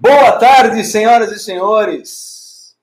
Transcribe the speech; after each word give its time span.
Boa 0.00 0.38
tarde, 0.38 0.82
senhoras 0.84 1.30
e 1.32 1.38
senhores. 1.38 2.74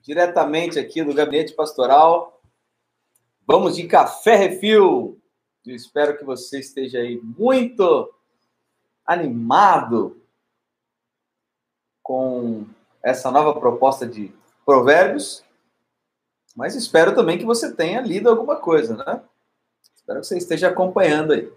Diretamente 0.00 0.78
aqui 0.78 1.04
do 1.04 1.12
Gabinete 1.12 1.52
Pastoral. 1.52 2.40
Vamos 3.46 3.76
de 3.76 3.86
café 3.86 4.36
refil. 4.36 5.20
Eu 5.66 5.76
espero 5.76 6.16
que 6.16 6.24
você 6.24 6.58
esteja 6.58 7.00
aí 7.00 7.20
muito 7.22 8.10
animado 9.04 10.18
com 12.02 12.64
essa 13.02 13.30
nova 13.30 13.60
proposta 13.60 14.06
de 14.06 14.32
provérbios, 14.64 15.44
mas 16.56 16.74
espero 16.74 17.14
também 17.14 17.36
que 17.36 17.44
você 17.44 17.70
tenha 17.70 18.00
lido 18.00 18.30
alguma 18.30 18.56
coisa, 18.56 18.96
né? 18.96 19.20
Espero 19.94 20.20
que 20.20 20.26
você 20.26 20.38
esteja 20.38 20.68
acompanhando 20.68 21.34
aí. 21.34 21.52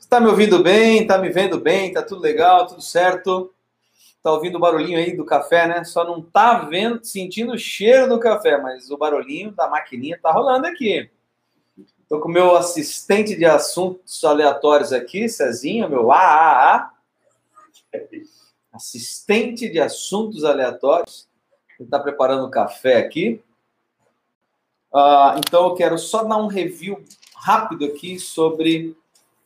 Está 0.00 0.18
me 0.18 0.28
ouvindo 0.28 0.62
bem? 0.62 1.02
Está 1.02 1.18
me 1.18 1.28
vendo 1.28 1.60
bem? 1.60 1.88
Está 1.88 2.02
tudo 2.02 2.22
legal? 2.22 2.66
Tudo 2.66 2.80
certo? 2.80 3.52
Tá 4.22 4.32
ouvindo 4.32 4.56
o 4.56 4.60
barulhinho 4.60 4.98
aí 4.98 5.16
do 5.16 5.24
café, 5.24 5.66
né? 5.66 5.82
Só 5.82 6.04
não 6.04 6.22
tá 6.22 6.60
vendo, 6.60 7.04
sentindo 7.04 7.52
o 7.52 7.58
cheiro 7.58 8.08
do 8.08 8.20
café, 8.20 8.56
mas 8.56 8.90
o 8.90 8.96
barulhinho 8.96 9.50
da 9.50 9.68
maquininha 9.68 10.18
tá 10.22 10.30
rolando 10.30 10.66
aqui. 10.66 11.10
Tô 12.08 12.20
com 12.20 12.28
o 12.28 12.32
meu 12.32 12.54
assistente 12.54 13.34
de 13.34 13.44
assuntos 13.44 14.22
aleatórios 14.22 14.92
aqui, 14.92 15.28
Cezinho, 15.28 15.88
meu 15.88 16.12
AAA. 16.12 16.92
Assistente 18.72 19.68
de 19.68 19.80
assuntos 19.80 20.44
aleatórios. 20.44 21.28
Ele 21.80 21.88
tá 21.88 21.98
preparando 21.98 22.46
o 22.46 22.50
café 22.50 22.98
aqui. 22.98 23.42
Uh, 24.92 25.38
então 25.38 25.64
eu 25.64 25.74
quero 25.74 25.98
só 25.98 26.22
dar 26.22 26.36
um 26.36 26.46
review 26.46 27.02
rápido 27.34 27.86
aqui 27.86 28.20
sobre 28.20 28.94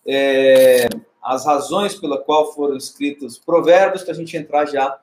é, 0.04 0.88
as 1.26 1.44
razões 1.44 1.96
pela 1.96 2.18
qual 2.18 2.52
foram 2.54 2.76
escritos 2.76 3.36
provérbios, 3.36 4.04
para 4.04 4.12
a 4.12 4.16
gente 4.16 4.36
entrar 4.36 4.64
já 4.64 4.98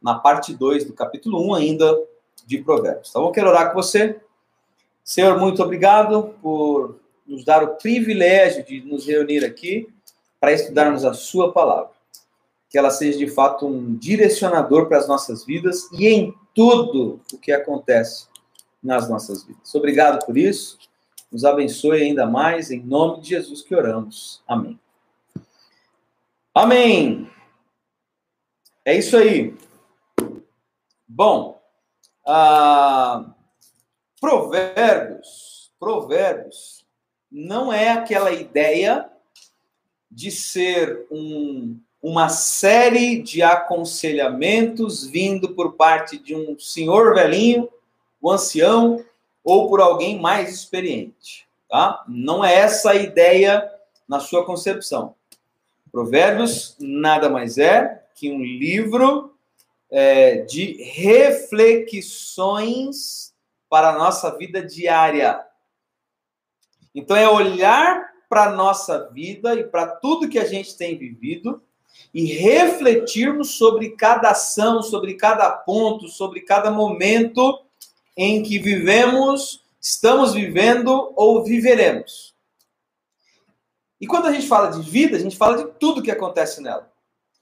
na 0.00 0.14
parte 0.14 0.54
2 0.54 0.86
do 0.86 0.94
capítulo 0.94 1.46
1 1.50 1.54
ainda 1.54 2.02
de 2.46 2.58
provérbios. 2.58 3.10
Então, 3.10 3.26
eu 3.26 3.30
quero 3.30 3.50
orar 3.50 3.68
com 3.68 3.74
você. 3.74 4.18
Senhor, 5.04 5.38
muito 5.38 5.62
obrigado 5.62 6.34
por 6.40 6.98
nos 7.26 7.44
dar 7.44 7.62
o 7.62 7.76
privilégio 7.76 8.64
de 8.64 8.80
nos 8.82 9.06
reunir 9.06 9.44
aqui 9.44 9.88
para 10.40 10.52
estudarmos 10.52 11.04
a 11.04 11.12
sua 11.12 11.52
palavra. 11.52 11.90
Que 12.70 12.78
ela 12.78 12.90
seja 12.90 13.18
de 13.18 13.28
fato 13.28 13.66
um 13.66 13.94
direcionador 13.96 14.86
para 14.86 14.98
as 14.98 15.06
nossas 15.06 15.44
vidas 15.44 15.90
e 15.92 16.08
em 16.08 16.34
tudo 16.54 17.20
o 17.32 17.38
que 17.38 17.52
acontece 17.52 18.28
nas 18.82 19.10
nossas 19.10 19.44
vidas. 19.44 19.74
Obrigado 19.74 20.24
por 20.24 20.38
isso. 20.38 20.78
Nos 21.30 21.44
abençoe 21.44 22.02
ainda 22.02 22.24
mais, 22.24 22.70
em 22.70 22.82
nome 22.82 23.20
de 23.20 23.30
Jesus 23.30 23.60
que 23.60 23.74
oramos. 23.74 24.42
Amém. 24.48 24.78
Amém. 26.56 27.30
É 28.82 28.96
isso 28.96 29.14
aí. 29.14 29.54
Bom, 31.06 31.60
ah, 32.26 33.26
provérbios, 34.18 35.70
provérbios, 35.78 36.82
não 37.30 37.70
é 37.70 37.90
aquela 37.90 38.32
ideia 38.32 39.06
de 40.10 40.30
ser 40.30 41.06
um, 41.10 41.78
uma 42.02 42.30
série 42.30 43.20
de 43.20 43.42
aconselhamentos 43.42 45.04
vindo 45.04 45.54
por 45.54 45.74
parte 45.74 46.16
de 46.16 46.34
um 46.34 46.58
senhor 46.58 47.14
velhinho, 47.14 47.68
o 48.18 48.30
um 48.30 48.32
ancião, 48.32 49.04
ou 49.44 49.68
por 49.68 49.82
alguém 49.82 50.18
mais 50.18 50.54
experiente, 50.54 51.46
tá? 51.68 52.02
Não 52.08 52.42
é 52.42 52.54
essa 52.54 52.92
a 52.92 52.96
ideia 52.96 53.70
na 54.08 54.20
sua 54.20 54.46
concepção. 54.46 55.14
Provérbios 55.96 56.76
nada 56.78 57.30
mais 57.30 57.56
é 57.56 58.04
que 58.14 58.30
um 58.30 58.44
livro 58.44 59.34
é, 59.90 60.42
de 60.42 60.74
reflexões 60.82 63.32
para 63.66 63.88
a 63.88 63.98
nossa 63.98 64.36
vida 64.36 64.62
diária. 64.62 65.42
Então, 66.94 67.16
é 67.16 67.26
olhar 67.26 68.10
para 68.28 68.44
a 68.44 68.52
nossa 68.52 69.08
vida 69.08 69.54
e 69.54 69.64
para 69.64 69.86
tudo 69.86 70.28
que 70.28 70.38
a 70.38 70.44
gente 70.44 70.76
tem 70.76 70.98
vivido 70.98 71.62
e 72.12 72.26
refletirmos 72.26 73.52
sobre 73.52 73.92
cada 73.92 74.32
ação, 74.32 74.82
sobre 74.82 75.14
cada 75.14 75.50
ponto, 75.50 76.08
sobre 76.08 76.42
cada 76.42 76.70
momento 76.70 77.58
em 78.14 78.42
que 78.42 78.58
vivemos, 78.58 79.62
estamos 79.80 80.34
vivendo 80.34 81.14
ou 81.16 81.42
viveremos. 81.42 82.35
E 84.00 84.06
quando 84.06 84.26
a 84.26 84.32
gente 84.32 84.46
fala 84.46 84.68
de 84.68 84.82
vida, 84.88 85.16
a 85.16 85.20
gente 85.20 85.36
fala 85.36 85.56
de 85.56 85.70
tudo 85.78 86.02
que 86.02 86.10
acontece 86.10 86.60
nela. 86.60 86.90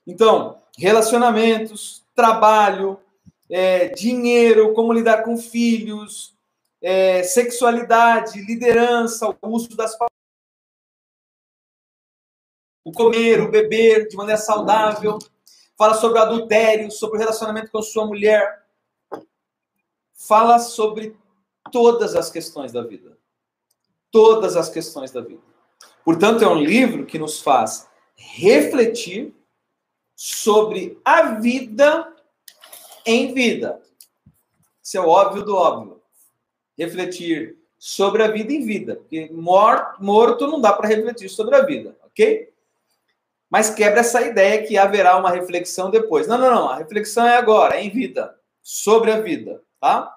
Então, 0.07 0.63
relacionamentos, 0.79 2.05
trabalho, 2.15 2.99
é, 3.51 3.89
dinheiro, 3.89 4.73
como 4.73 4.93
lidar 4.93 5.25
com 5.25 5.37
filhos, 5.37 6.35
é, 6.81 7.23
sexualidade, 7.23 8.41
liderança, 8.41 9.29
o 9.41 9.49
uso 9.49 9.75
das 9.77 9.97
o 12.85 12.93
comer, 12.93 13.41
o 13.41 13.51
beber 13.51 14.09
de 14.09 14.17
maneira 14.17 14.39
saudável, 14.39 15.19
fala 15.77 15.95
sobre 15.95 16.19
o 16.19 16.23
adultério, 16.23 16.91
sobre 16.91 17.17
o 17.17 17.19
relacionamento 17.19 17.71
com 17.71 17.81
sua 17.81 18.07
mulher, 18.07 18.63
fala 20.13 20.59
sobre 20.59 21.17
todas 21.73 22.15
as 22.15 22.31
questões 22.31 22.73
da 22.73 22.83
vida. 22.83 23.17
Todas 24.11 24.55
as 24.57 24.69
questões 24.69 25.11
da 25.11 25.23
vida. 25.23 25.54
Portanto, 26.05 26.45
é 26.45 26.49
um 26.49 26.63
livro 26.63 27.07
que 27.07 27.19
nos 27.19 27.41
faz 27.41 27.89
refletir 28.15 29.35
sobre 30.15 31.01
a 31.05 31.33
vida 31.41 32.13
em 33.07 33.33
vida. 33.33 33.81
Isso 34.83 34.99
é 34.99 35.01
o 35.01 35.09
óbvio 35.09 35.43
do 35.43 35.57
óbvio. 35.57 36.03
Refletir 36.77 37.57
sobre 37.79 38.23
a 38.23 38.29
vida 38.29 38.53
em 38.53 38.65
vida. 38.65 38.97
Porque 38.97 39.31
morto, 39.33 40.47
não 40.47 40.61
dá 40.61 40.73
para 40.73 40.89
refletir 40.89 41.29
sobre 41.29 41.57
a 41.57 41.63
vida, 41.63 41.97
ok? 42.05 42.53
Mas 43.49 43.71
quebra 43.71 44.01
essa 44.01 44.21
ideia 44.23 44.63
que 44.67 44.77
haverá 44.77 45.17
uma 45.17 45.31
reflexão 45.31 45.91
depois. 45.91 46.27
Não, 46.27 46.37
não, 46.37 46.51
não. 46.51 46.69
A 46.69 46.77
reflexão 46.77 47.27
é 47.27 47.37
agora, 47.37 47.77
é 47.77 47.85
em 47.85 47.91
vida. 47.91 48.35
Sobre 48.63 49.11
a 49.11 49.21
vida, 49.21 49.63
tá? 49.81 50.15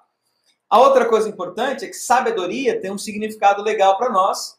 A 0.68 0.80
outra 0.80 1.06
coisa 1.06 1.28
importante 1.28 1.84
é 1.84 1.88
que 1.88 1.94
sabedoria 1.94 2.80
tem 2.80 2.90
um 2.90 2.98
significado 2.98 3.62
legal 3.62 3.96
para 3.96 4.10
nós 4.10 4.57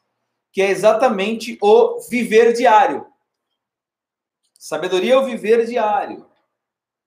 que 0.51 0.61
é 0.61 0.69
exatamente 0.69 1.57
o 1.61 1.99
viver 2.09 2.53
diário. 2.53 3.05
Sabedoria 4.57 5.13
é 5.13 5.17
o 5.17 5.25
viver 5.25 5.65
diário. 5.65 6.25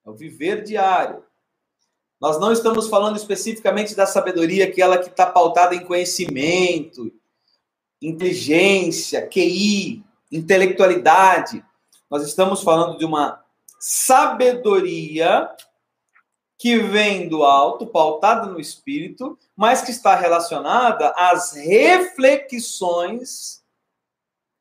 É 0.05 0.11
o 0.11 0.15
viver 0.15 0.63
diário. 0.63 1.25
Nós 2.21 2.39
não 2.39 2.53
estamos 2.53 2.89
falando 2.89 3.17
especificamente 3.17 3.95
da 3.95 4.07
sabedoria, 4.07 4.67
aquela 4.67 4.97
que 4.97 5.09
está 5.09 5.27
pautada 5.27 5.75
em 5.75 5.85
conhecimento, 5.85 7.13
inteligência, 8.01 9.27
QI, 9.27 10.05
intelectualidade. 10.31 11.65
Nós 12.09 12.25
estamos 12.25 12.63
falando 12.63 12.97
de 12.97 13.05
uma 13.05 13.43
sabedoria 13.81 15.51
que 16.63 16.79
vem 16.79 17.29
do 17.29 17.43
alto, 17.43 17.89
pautada 17.89 18.47
no 18.47 18.61
espírito, 18.61 19.37
mas 19.57 19.83
que 19.83 19.91
está 19.91 20.15
relacionada 20.15 21.13
às 21.17 21.57
reflexões 21.57 23.65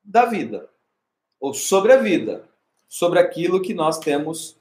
da 0.04 0.26
vida, 0.26 0.68
ou 1.40 1.54
sobre 1.54 1.94
a 1.94 1.98
vida, 1.98 2.50
sobre 2.90 3.20
aquilo 3.20 3.62
que 3.62 3.76
nós 3.76 4.00
temos 4.00 4.58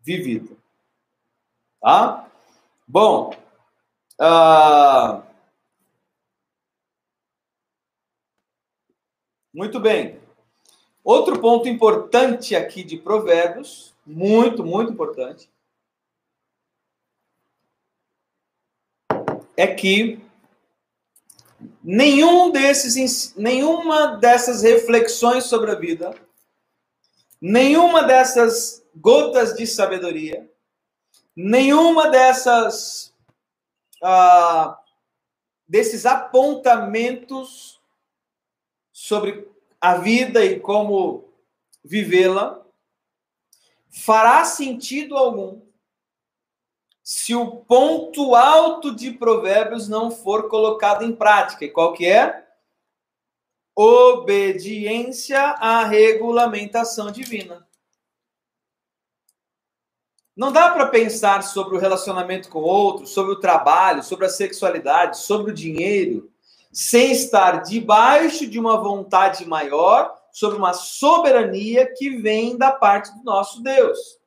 vivido. 0.00 0.56
Tá? 1.80 2.30
Bom, 2.86 3.34
uh... 4.20 5.22
muito 9.52 9.80
bem. 9.80 10.20
Outro 11.02 11.40
ponto 11.40 11.68
importante 11.68 12.54
aqui 12.54 12.84
de 12.84 12.96
Provérbios, 12.96 13.92
muito, 14.06 14.64
muito 14.64 14.92
importante, 14.92 15.50
é 19.56 19.66
que 19.66 20.20
nenhum 21.82 22.50
desses, 22.50 23.34
nenhuma 23.36 24.16
dessas 24.16 24.62
reflexões 24.62 25.44
sobre 25.44 25.70
a 25.70 25.74
vida, 25.74 26.14
nenhuma 27.40 28.02
dessas 28.02 28.84
gotas 28.94 29.54
de 29.54 29.66
sabedoria, 29.66 30.50
nenhuma 31.34 32.10
dessas 32.10 33.14
ah, 34.02 34.78
desses 35.68 36.06
apontamentos 36.06 37.80
sobre 38.92 39.48
a 39.80 39.96
vida 39.96 40.44
e 40.44 40.60
como 40.60 41.28
vivê-la 41.84 42.64
fará 43.90 44.44
sentido 44.44 45.16
algum 45.16 45.60
se 47.06 47.36
o 47.36 47.58
ponto 47.58 48.34
alto 48.34 48.92
de 48.92 49.12
Provérbios 49.12 49.88
não 49.88 50.10
for 50.10 50.48
colocado 50.48 51.04
em 51.04 51.14
prática. 51.14 51.64
E 51.64 51.70
qual 51.70 51.92
que 51.92 52.04
é? 52.04 52.44
Obediência 53.76 55.40
à 55.40 55.84
regulamentação 55.84 57.12
divina. 57.12 57.64
Não 60.36 60.50
dá 60.50 60.70
para 60.70 60.88
pensar 60.88 61.44
sobre 61.44 61.76
o 61.76 61.78
relacionamento 61.78 62.48
com 62.48 62.58
outros, 62.58 63.10
sobre 63.10 63.34
o 63.34 63.40
trabalho, 63.40 64.02
sobre 64.02 64.26
a 64.26 64.28
sexualidade, 64.28 65.18
sobre 65.18 65.52
o 65.52 65.54
dinheiro, 65.54 66.28
sem 66.72 67.12
estar 67.12 67.62
debaixo 67.62 68.48
de 68.48 68.58
uma 68.58 68.78
vontade 68.78 69.46
maior, 69.46 70.12
sobre 70.32 70.58
uma 70.58 70.72
soberania 70.72 71.86
que 71.86 72.16
vem 72.16 72.58
da 72.58 72.72
parte 72.72 73.16
do 73.16 73.22
nosso 73.22 73.62
Deus. 73.62 74.25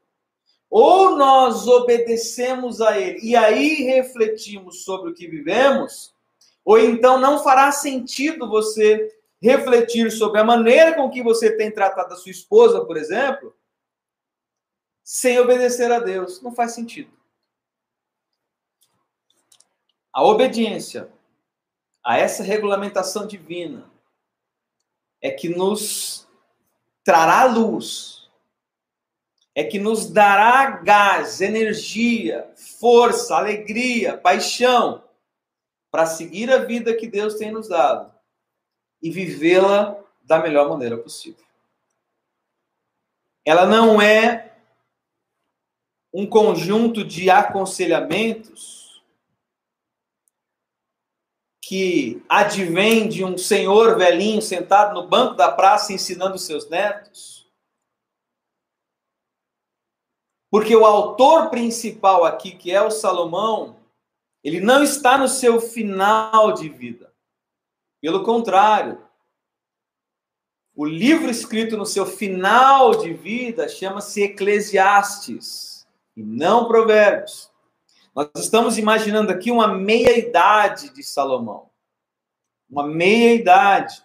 Ou 0.69 1.16
nós 1.16 1.68
obedecemos 1.68 2.80
a 2.80 3.00
Ele 3.00 3.19
e 3.21 3.36
aí 3.36 3.83
refletimos 3.83 4.83
sobre 4.83 5.12
o 5.12 5.13
que 5.13 5.27
vivemos, 5.27 6.13
ou 6.63 6.77
então 6.77 7.19
não 7.19 7.44
fará 7.44 7.71
sentido 7.71 8.48
você 8.48 9.18
refletir 9.42 10.12
sobre 10.12 10.39
a 10.39 10.44
maneira 10.44 10.95
com 10.95 11.10
que 11.10 11.24
você 11.24 11.56
tem 11.56 11.71
tratado 11.71 12.13
a 12.13 12.18
sua 12.18 12.31
esposa, 12.31 12.86
por 12.86 12.98
exemplo, 12.98 13.56
sem 15.04 15.39
obedecer 15.39 15.92
a 15.92 16.00
Deus. 16.00 16.42
Não 16.42 16.54
faz 16.54 16.74
sentido. 16.74 17.12
A 20.13 20.24
obediência 20.24 21.10
a 22.04 22.18
essa 22.18 22.44
regulamentação 22.44 23.25
divina 23.25 23.89
é 25.22 25.31
que 25.31 25.50
nos 25.50 26.27
trará 27.04 27.45
luz, 27.45 28.19
é 29.56 29.63
que 29.63 29.80
nos 29.80 30.10
dará 30.10 30.72
gás, 30.72 31.42
energia, 31.42 32.50
força, 32.80 33.36
alegria, 33.36 34.18
paixão 34.18 35.04
para 35.92 36.06
seguir 36.06 36.51
a 36.51 36.60
vida 36.60 36.96
que 36.96 37.07
Deus 37.07 37.36
tem 37.36 37.51
nos 37.51 37.68
dado 37.68 38.13
e 39.01 39.10
vivê-la 39.10 39.98
da 40.24 40.40
melhor 40.40 40.69
maneira 40.69 40.98
possível. 40.98 41.44
Ela 43.46 43.66
não 43.66 44.01
é 44.01 44.54
um 46.13 46.28
conjunto 46.28 47.04
de 47.04 47.30
aconselhamentos 47.30 49.04
que 51.69 52.24
advém 52.28 53.07
de 53.07 53.24
um 53.24 53.38
senhor 53.38 53.96
velhinho 53.96 54.42
sentado 54.42 54.94
no 54.94 55.07
banco 55.07 55.36
da 55.36 55.51
praça 55.51 55.94
ensinando 55.94 56.38
seus 56.38 56.68
netos. 56.68 57.38
Porque 60.50 60.75
o 60.75 60.86
autor 60.86 61.50
principal 61.50 62.25
aqui, 62.25 62.51
que 62.51 62.72
é 62.72 62.81
o 62.81 62.90
Salomão, 62.90 63.78
ele 64.44 64.60
não 64.60 64.81
está 64.84 65.18
no 65.18 65.28
seu 65.28 65.60
final 65.62 66.54
de 66.54 66.69
vida. 66.69 67.13
Pelo 68.01 68.24
contrário, 68.24 69.01
o 70.75 70.86
livro 70.86 71.30
escrito 71.30 71.75
no 71.75 71.86
seu 71.86 72.06
final 72.06 72.96
de 72.96 73.13
vida 73.13 73.68
chama-se 73.68 74.24
Eclesiastes 74.24 75.86
e 76.16 76.24
não 76.24 76.68
Provérbios. 76.68 77.51
Nós 78.16 78.30
estamos 78.36 78.78
imaginando 78.78 79.31
aqui 79.31 79.51
uma 79.51 79.68
meia-idade 79.68 80.94
de 80.94 81.04
Salomão. 81.04 81.69
Uma 82.69 82.88
meia-idade, 82.88 84.01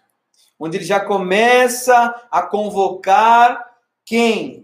onde 0.58 0.78
ele 0.78 0.84
já 0.84 0.98
começa 0.98 2.26
a 2.30 2.42
convocar 2.42 3.78
quem? 4.04 4.63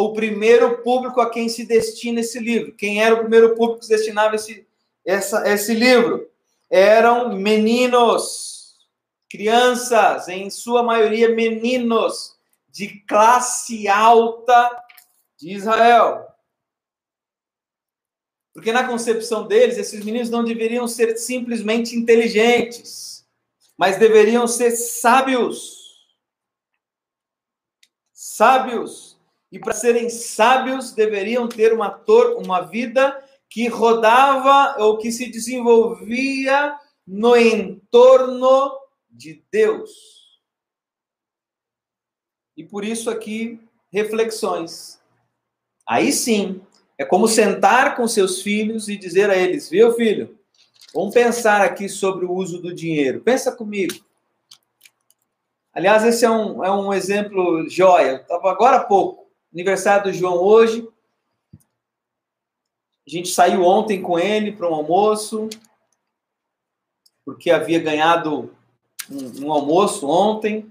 O 0.00 0.14
primeiro 0.14 0.78
público 0.78 1.20
a 1.20 1.28
quem 1.28 1.46
se 1.46 1.66
destina 1.66 2.20
esse 2.20 2.38
livro. 2.38 2.72
Quem 2.72 3.02
era 3.02 3.14
o 3.14 3.18
primeiro 3.18 3.54
público 3.54 3.80
que 3.80 3.84
se 3.84 3.94
destinava 3.94 4.34
esse, 4.34 4.66
essa, 5.04 5.46
esse 5.46 5.74
livro? 5.74 6.26
Eram 6.70 7.36
meninos, 7.36 8.78
crianças, 9.28 10.26
em 10.28 10.48
sua 10.48 10.82
maioria 10.82 11.28
meninos, 11.28 12.34
de 12.70 13.00
classe 13.00 13.88
alta 13.88 14.70
de 15.36 15.52
Israel. 15.52 16.26
Porque 18.54 18.72
na 18.72 18.88
concepção 18.88 19.46
deles, 19.46 19.76
esses 19.76 20.02
meninos 20.02 20.30
não 20.30 20.42
deveriam 20.42 20.88
ser 20.88 21.14
simplesmente 21.18 21.94
inteligentes, 21.94 23.26
mas 23.76 23.98
deveriam 23.98 24.48
ser 24.48 24.70
sábios. 24.70 25.78
Sábios. 28.14 29.09
E 29.50 29.58
para 29.58 29.72
serem 29.72 30.08
sábios, 30.08 30.92
deveriam 30.92 31.48
ter 31.48 31.72
uma, 31.72 31.90
tor 31.90 32.36
uma 32.36 32.60
vida 32.60 33.22
que 33.48 33.66
rodava 33.66 34.80
ou 34.80 34.98
que 34.98 35.10
se 35.10 35.28
desenvolvia 35.28 36.76
no 37.06 37.36
entorno 37.36 38.78
de 39.10 39.42
Deus. 39.50 39.90
E 42.56 42.62
por 42.62 42.84
isso 42.84 43.10
aqui, 43.10 43.60
reflexões. 43.90 45.00
Aí 45.86 46.12
sim, 46.12 46.60
é 46.96 47.04
como 47.04 47.26
sentar 47.26 47.96
com 47.96 48.06
seus 48.06 48.42
filhos 48.42 48.88
e 48.88 48.96
dizer 48.96 49.30
a 49.30 49.36
eles: 49.36 49.68
viu, 49.68 49.92
filho? 49.94 50.38
Vamos 50.94 51.14
pensar 51.14 51.62
aqui 51.62 51.88
sobre 51.88 52.26
o 52.26 52.32
uso 52.32 52.60
do 52.60 52.74
dinheiro. 52.74 53.20
Pensa 53.20 53.50
comigo. 53.50 53.94
Aliás, 55.72 56.04
esse 56.04 56.24
é 56.24 56.30
um, 56.30 56.64
é 56.64 56.70
um 56.70 56.92
exemplo 56.92 57.68
joia. 57.68 58.16
Estava 58.16 58.50
agora 58.50 58.76
há 58.78 58.84
pouco, 58.84 59.29
aniversário 59.52 60.04
do 60.04 60.12
João 60.12 60.36
hoje. 60.36 60.86
A 63.06 63.10
gente 63.10 63.28
saiu 63.28 63.64
ontem 63.64 64.00
com 64.00 64.18
ele 64.18 64.52
para 64.52 64.68
um 64.68 64.74
almoço, 64.74 65.48
porque 67.24 67.50
havia 67.50 67.80
ganhado 67.80 68.54
um, 69.10 69.46
um 69.46 69.52
almoço 69.52 70.06
ontem. 70.08 70.70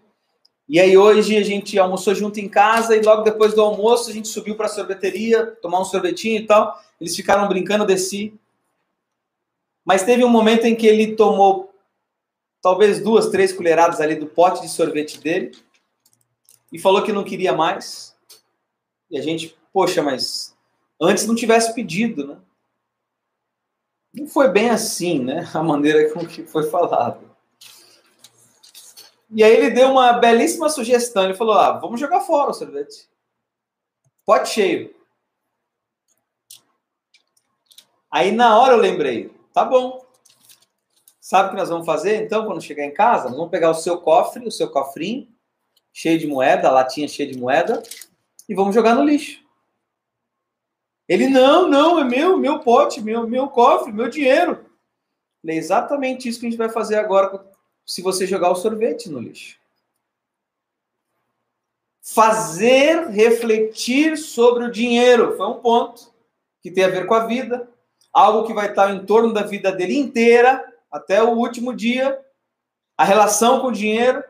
E 0.68 0.80
aí 0.80 0.96
hoje 0.96 1.36
a 1.36 1.44
gente 1.44 1.78
almoçou 1.80 2.14
junto 2.14 2.40
em 2.40 2.48
casa 2.48 2.96
e 2.96 3.02
logo 3.02 3.24
depois 3.24 3.54
do 3.54 3.62
almoço 3.62 4.10
a 4.10 4.14
gente 4.14 4.28
subiu 4.28 4.56
para 4.56 4.68
a 4.68 4.70
sorveteria, 4.70 5.46
tomar 5.46 5.82
um 5.82 5.86
sorvetinho 5.86 6.40
e 6.40 6.46
tal. 6.46 6.80
Eles 7.02 7.16
ficaram 7.16 7.48
brincando, 7.48 7.86
desci. 7.86 8.34
Mas 9.84 10.04
teve 10.04 10.24
um 10.24 10.30
momento 10.30 10.66
em 10.66 10.75
que 10.75 10.86
ele 10.86 11.16
tomou 11.16 11.74
talvez 12.62 13.02
duas, 13.02 13.30
três 13.30 13.52
colheradas 13.52 14.00
ali 14.00 14.16
do 14.16 14.28
pote 14.28 14.62
de 14.62 14.70
sorvete 14.70 15.20
dele 15.20 15.52
e 16.72 16.78
falou 16.78 17.02
que 17.02 17.12
não 17.12 17.24
queria 17.24 17.54
mais. 17.54 18.16
E 19.10 19.18
a 19.18 19.22
gente, 19.22 19.58
poxa, 19.74 20.02
mas 20.02 20.56
antes 21.00 21.26
não 21.26 21.36
tivesse 21.36 21.74
pedido, 21.74 22.28
né? 22.28 22.38
Não 24.14 24.28
foi 24.28 24.50
bem 24.50 24.70
assim, 24.70 25.20
né? 25.20 25.50
A 25.54 25.64
maneira 25.64 26.12
com 26.14 26.26
que 26.26 26.44
foi 26.44 26.70
falado. 26.70 27.30
E 29.32 29.44
aí 29.44 29.54
ele 29.54 29.70
deu 29.70 29.92
uma 29.92 30.14
belíssima 30.14 30.70
sugestão. 30.70 31.26
Ele 31.26 31.36
falou: 31.36 31.54
ah, 31.54 31.74
vamos 31.74 32.00
jogar 32.00 32.22
fora 32.22 32.52
o 32.52 32.54
sorvete. 32.54 33.08
Pote 34.26 34.50
cheio. 34.50 34.96
Aí 38.12 38.32
na 38.32 38.60
hora 38.60 38.74
eu 38.74 38.80
lembrei: 38.80 39.32
tá 39.54 39.63
bom. 39.63 40.04
Sabe 41.20 41.50
o 41.50 41.51
que 41.51 41.58
nós 41.58 41.70
vamos 41.70 41.86
fazer 41.86 42.24
então 42.24 42.46
quando 42.46 42.60
chegar 42.60 42.84
em 42.84 42.94
casa? 42.94 43.25
Nós 43.25 43.38
vamos 43.38 43.51
pegar 43.51 43.70
o 43.70 43.75
seu 43.75 44.01
cofre, 44.01 44.48
o 44.48 44.51
seu 44.51 44.68
cofrinho, 44.72 45.28
cheio 45.94 46.18
de 46.18 46.25
moeda, 46.25 46.68
a 46.68 46.72
latinha 46.72 47.08
cheia 47.08 47.32
de 47.32 47.38
moeda, 47.38 47.84
e 48.50 48.56
vamos 48.56 48.74
jogar 48.74 48.96
no 48.96 49.03
lixo. 49.03 49.48
Ele, 51.08 51.27
não, 51.27 51.70
não, 51.70 52.00
é 52.00 52.03
meu, 52.03 52.36
meu 52.36 52.60
pote, 52.60 53.00
meu, 53.00 53.27
meu 53.27 53.48
cofre, 53.48 53.94
meu 53.94 54.10
dinheiro. 54.10 54.65
É 55.46 55.56
exatamente 55.56 56.27
isso 56.27 56.39
que 56.39 56.48
a 56.48 56.50
gente 56.50 56.58
vai 56.58 56.70
fazer 56.70 56.96
agora 56.96 57.46
se 57.86 58.01
você 58.01 58.25
jogar 58.27 58.50
o 58.50 58.56
sorvete 58.56 59.10
no 59.10 59.20
lixo. 59.20 59.58
Fazer 62.01 63.08
refletir 63.10 64.18
sobre 64.18 64.65
o 64.65 64.72
dinheiro 64.72 65.38
foi 65.38 65.48
um 65.48 65.62
ponto 65.62 66.12
que 66.62 66.72
tem 66.72 66.84
a 66.84 66.89
ver 66.89 67.06
com 67.06 67.13
a 67.13 67.25
vida, 67.25 67.70
algo 68.12 68.46
que 68.46 68.53
vai 68.53 68.70
estar 68.70 68.94
em 68.94 69.06
torno 69.06 69.32
da 69.32 69.44
vida 69.44 69.72
dele 69.72 69.98
inteira, 69.98 70.74
até 70.91 71.24
o 71.24 71.38
último 71.38 71.74
dia, 71.74 72.20
a 72.98 73.03
relação 73.03 73.62
com 73.62 73.68
o 73.68 73.72
dinheiro. 73.72 74.24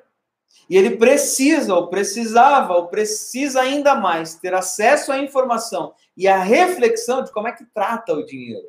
E 0.69 0.77
ele 0.77 0.97
precisa, 0.97 1.73
ou 1.73 1.87
precisava, 1.87 2.73
ou 2.73 2.87
precisa 2.87 3.61
ainda 3.61 3.95
mais 3.95 4.35
ter 4.35 4.53
acesso 4.53 5.11
à 5.11 5.17
informação 5.17 5.93
e 6.15 6.27
à 6.27 6.37
reflexão 6.37 7.23
de 7.23 7.31
como 7.31 7.47
é 7.47 7.51
que 7.51 7.65
trata 7.65 8.13
o 8.13 8.25
dinheiro. 8.25 8.67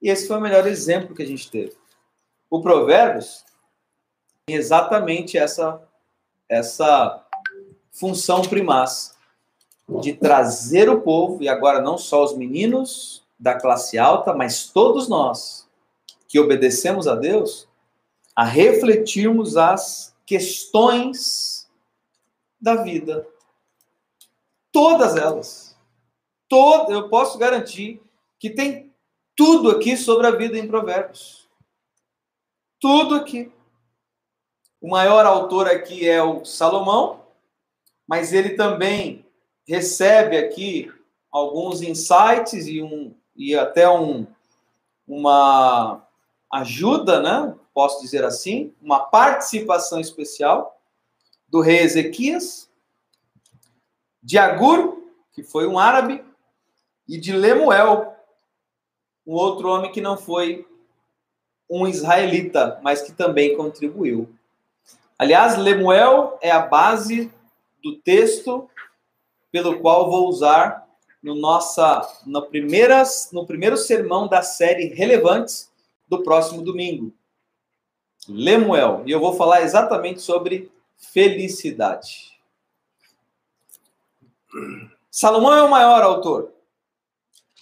E 0.00 0.10
esse 0.10 0.26
foi 0.26 0.36
o 0.36 0.40
melhor 0.40 0.66
exemplo 0.66 1.14
que 1.14 1.22
a 1.22 1.26
gente 1.26 1.50
teve. 1.50 1.74
O 2.50 2.60
Provérbios 2.60 3.44
tem 4.46 4.56
exatamente 4.56 5.38
essa, 5.38 5.80
essa 6.48 7.24
função 7.90 8.42
primaz 8.42 9.16
de 10.00 10.12
trazer 10.12 10.88
o 10.88 11.00
povo, 11.00 11.42
e 11.42 11.48
agora 11.48 11.80
não 11.80 11.96
só 11.96 12.22
os 12.22 12.36
meninos 12.36 13.22
da 13.38 13.54
classe 13.54 13.98
alta, 13.98 14.32
mas 14.32 14.66
todos 14.66 15.08
nós 15.08 15.68
que 16.28 16.38
obedecemos 16.38 17.06
a 17.06 17.14
Deus, 17.14 17.68
a 18.34 18.44
refletirmos 18.44 19.56
as 19.56 20.11
questões 20.32 21.68
da 22.58 22.76
vida. 22.76 23.28
Todas 24.72 25.14
elas. 25.14 25.76
Todo, 26.48 26.90
eu 26.90 27.10
posso 27.10 27.36
garantir 27.36 28.00
que 28.38 28.48
tem 28.48 28.90
tudo 29.36 29.70
aqui 29.70 29.94
sobre 29.94 30.26
a 30.26 30.30
vida 30.30 30.56
em 30.56 30.66
Provérbios. 30.66 31.46
Tudo 32.80 33.14
aqui. 33.14 33.52
O 34.80 34.88
maior 34.88 35.26
autor 35.26 35.66
aqui 35.66 36.08
é 36.08 36.22
o 36.22 36.46
Salomão, 36.46 37.26
mas 38.08 38.32
ele 38.32 38.56
também 38.56 39.26
recebe 39.68 40.38
aqui 40.38 40.90
alguns 41.30 41.82
insights 41.82 42.66
e, 42.66 42.82
um, 42.82 43.14
e 43.36 43.54
até 43.54 43.86
um, 43.86 44.26
uma 45.06 46.02
ajuda, 46.50 47.20
né? 47.20 47.54
Posso 47.74 48.00
dizer 48.02 48.24
assim, 48.24 48.74
uma 48.80 49.00
participação 49.00 50.00
especial 50.00 50.78
do 51.48 51.60
rei 51.60 51.78
Ezequias, 51.80 52.70
de 54.22 54.38
Agur, 54.38 55.02
que 55.32 55.42
foi 55.42 55.66
um 55.66 55.78
árabe, 55.78 56.24
e 57.08 57.18
de 57.18 57.32
Lemuel, 57.32 58.14
um 59.26 59.34
outro 59.34 59.68
homem 59.68 59.90
que 59.90 60.00
não 60.00 60.16
foi 60.16 60.66
um 61.68 61.86
israelita, 61.86 62.78
mas 62.82 63.02
que 63.02 63.12
também 63.12 63.56
contribuiu. 63.56 64.28
Aliás, 65.18 65.56
Lemuel 65.56 66.38
é 66.40 66.50
a 66.50 66.60
base 66.60 67.32
do 67.82 67.96
texto 67.96 68.68
pelo 69.50 69.80
qual 69.80 70.10
vou 70.10 70.28
usar 70.28 70.88
no 71.22 71.34
nossa 71.34 72.02
no 72.26 72.42
primeiras 72.42 73.30
no 73.32 73.46
primeiro 73.46 73.76
sermão 73.76 74.26
da 74.26 74.42
série 74.42 74.86
Relevantes 74.86 75.70
do 76.08 76.22
próximo 76.22 76.62
domingo. 76.62 77.12
Lemuel, 78.28 79.02
e 79.06 79.10
eu 79.10 79.20
vou 79.20 79.34
falar 79.34 79.62
exatamente 79.62 80.20
sobre 80.20 80.70
felicidade. 80.96 82.38
Salomão 85.10 85.54
é 85.54 85.62
o 85.62 85.70
maior 85.70 86.02
autor. 86.02 86.52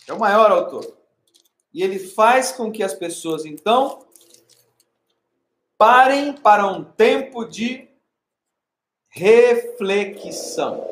É 0.06 0.12
o 0.12 0.18
maior 0.18 0.50
autor. 0.50 0.96
E 1.72 1.82
ele 1.82 1.98
faz 1.98 2.52
com 2.52 2.70
que 2.70 2.82
as 2.82 2.92
pessoas, 2.92 3.44
então, 3.44 4.04
parem 5.78 6.32
para 6.34 6.66
um 6.66 6.84
tempo 6.84 7.44
de 7.44 7.88
reflexão. 9.08 10.86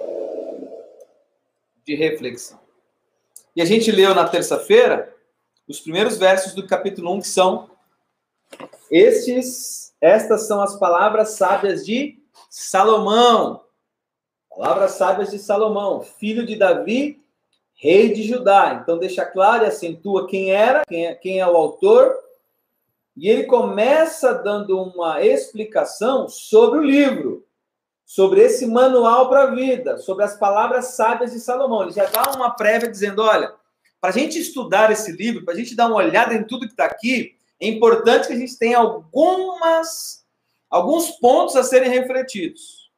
De 1.85 1.95
reflexão. 1.95 2.61
E 3.55 3.61
a 3.61 3.65
gente 3.65 3.91
leu 3.91 4.15
na 4.15 4.29
terça-feira 4.29 5.15
os 5.67 5.81
primeiros 5.81 6.17
versos 6.17 6.55
do 6.55 6.67
capítulo 6.67 7.13
1, 7.15 7.21
que 7.21 7.29
são 7.29 7.71
estes, 8.91 9.93
estas 10.01 10.47
são 10.47 10.61
as 10.61 10.79
palavras 10.79 11.31
sábias 11.31 11.85
de 11.85 12.19
Salomão. 12.51 13.63
Palavras 14.51 14.93
sábias 14.93 15.31
de 15.31 15.39
Salomão, 15.39 16.01
filho 16.01 16.45
de 16.45 16.57
Davi, 16.57 17.23
rei 17.75 18.13
de 18.13 18.25
Judá. 18.25 18.81
Então 18.83 18.99
deixa 18.99 19.25
claro 19.25 19.65
e 19.65 19.69
acentua 19.69 20.27
quem 20.27 20.51
era, 20.51 20.83
quem 20.87 21.07
é, 21.07 21.15
quem 21.15 21.41
é 21.41 21.47
o 21.47 21.57
autor. 21.57 22.17
E 23.17 23.29
ele 23.29 23.45
começa 23.45 24.33
dando 24.35 24.81
uma 24.81 25.23
explicação 25.25 26.29
sobre 26.29 26.79
o 26.79 26.85
livro, 26.85 27.45
sobre 28.05 28.41
esse 28.41 28.67
manual 28.67 29.29
para 29.29 29.45
a 29.45 29.55
vida, 29.55 29.99
sobre 29.99 30.25
as 30.25 30.37
palavras 30.37 30.97
sábias 30.97 31.33
de 31.33 31.41
Salomão. 31.41 31.83
Ele 31.83 31.93
já 31.93 32.07
dá 32.07 32.33
uma 32.33 32.51
prévia 32.51 32.91
dizendo: 32.91 33.23
olha, 33.23 33.53
para 34.01 34.11
a 34.11 34.13
gente 34.13 34.39
estudar 34.39 34.91
esse 34.91 35.13
livro, 35.13 35.45
para 35.45 35.55
a 35.55 35.57
gente 35.57 35.77
dar 35.77 35.87
uma 35.87 35.97
olhada 35.97 36.35
em 36.35 36.45
tudo 36.45 36.67
que 36.67 36.73
está 36.73 36.85
aqui, 36.85 37.38
é 37.61 37.67
importante 37.67 38.29
que 38.29 38.35
a 38.35 38.37
gente 38.37 38.57
tenha 38.57 38.79
algumas, 38.79 40.25
alguns 40.71 41.11
pontos 41.13 41.57
a 41.57 41.63
serem 41.63 41.91
refletidos. 41.91 42.91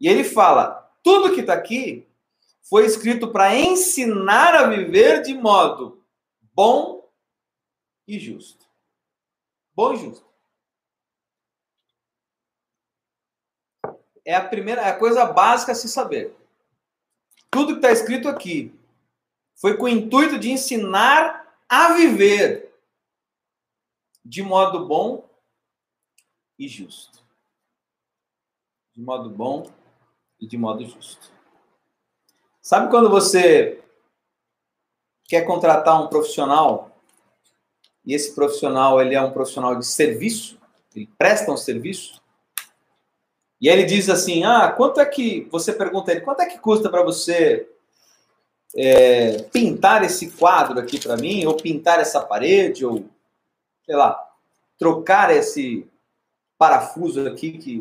E 0.00 0.08
ele 0.08 0.22
fala: 0.22 0.90
tudo 1.02 1.34
que 1.34 1.40
está 1.40 1.54
aqui 1.54 2.06
foi 2.68 2.84
escrito 2.84 3.32
para 3.32 3.56
ensinar 3.56 4.54
a 4.54 4.68
viver 4.68 5.22
de 5.22 5.34
modo 5.34 6.04
bom 6.54 7.08
e 8.06 8.18
justo. 8.18 8.66
Bom 9.74 9.94
e 9.94 9.96
justo. 9.96 10.26
É 14.24 14.34
a 14.34 14.46
primeira, 14.46 14.82
é 14.82 14.90
a 14.90 14.98
coisa 14.98 15.24
básica 15.24 15.72
a 15.72 15.74
se 15.74 15.88
saber. 15.88 16.36
Tudo 17.50 17.72
que 17.72 17.78
está 17.78 17.90
escrito 17.90 18.28
aqui 18.28 18.74
foi 19.56 19.76
com 19.78 19.84
o 19.84 19.88
intuito 19.88 20.38
de 20.38 20.50
ensinar 20.50 21.58
a 21.66 21.94
viver 21.94 22.67
de 24.28 24.42
modo 24.42 24.86
bom 24.86 25.26
e 26.58 26.68
justo. 26.68 27.24
De 28.94 29.00
modo 29.00 29.30
bom 29.30 29.70
e 30.38 30.46
de 30.46 30.58
modo 30.58 30.84
justo. 30.84 31.32
Sabe 32.60 32.90
quando 32.90 33.08
você 33.08 33.82
quer 35.24 35.46
contratar 35.46 36.02
um 36.02 36.08
profissional 36.08 36.94
e 38.04 38.12
esse 38.12 38.34
profissional 38.34 39.00
ele 39.00 39.14
é 39.14 39.22
um 39.22 39.32
profissional 39.32 39.76
de 39.76 39.86
serviço, 39.86 40.60
ele 40.94 41.08
presta 41.16 41.50
um 41.50 41.56
serviço, 41.56 42.22
e 43.58 43.70
aí 43.70 43.78
ele 43.78 43.86
diz 43.86 44.10
assim: 44.10 44.44
Ah, 44.44 44.70
quanto 44.70 45.00
é 45.00 45.06
que. 45.06 45.48
Você 45.50 45.72
pergunta 45.72 46.10
ele, 46.10 46.20
quanto 46.20 46.40
é 46.40 46.46
que 46.46 46.58
custa 46.58 46.90
para 46.90 47.02
você 47.02 47.68
é, 48.76 49.42
pintar 49.44 50.04
esse 50.04 50.30
quadro 50.32 50.78
aqui 50.78 51.00
para 51.00 51.16
mim, 51.16 51.46
ou 51.46 51.56
pintar 51.56 51.98
essa 51.98 52.20
parede, 52.20 52.84
ou 52.84 53.08
sei 53.88 53.96
lá, 53.96 54.36
trocar 54.76 55.34
esse 55.34 55.90
parafuso 56.58 57.26
aqui 57.26 57.56
que. 57.56 57.80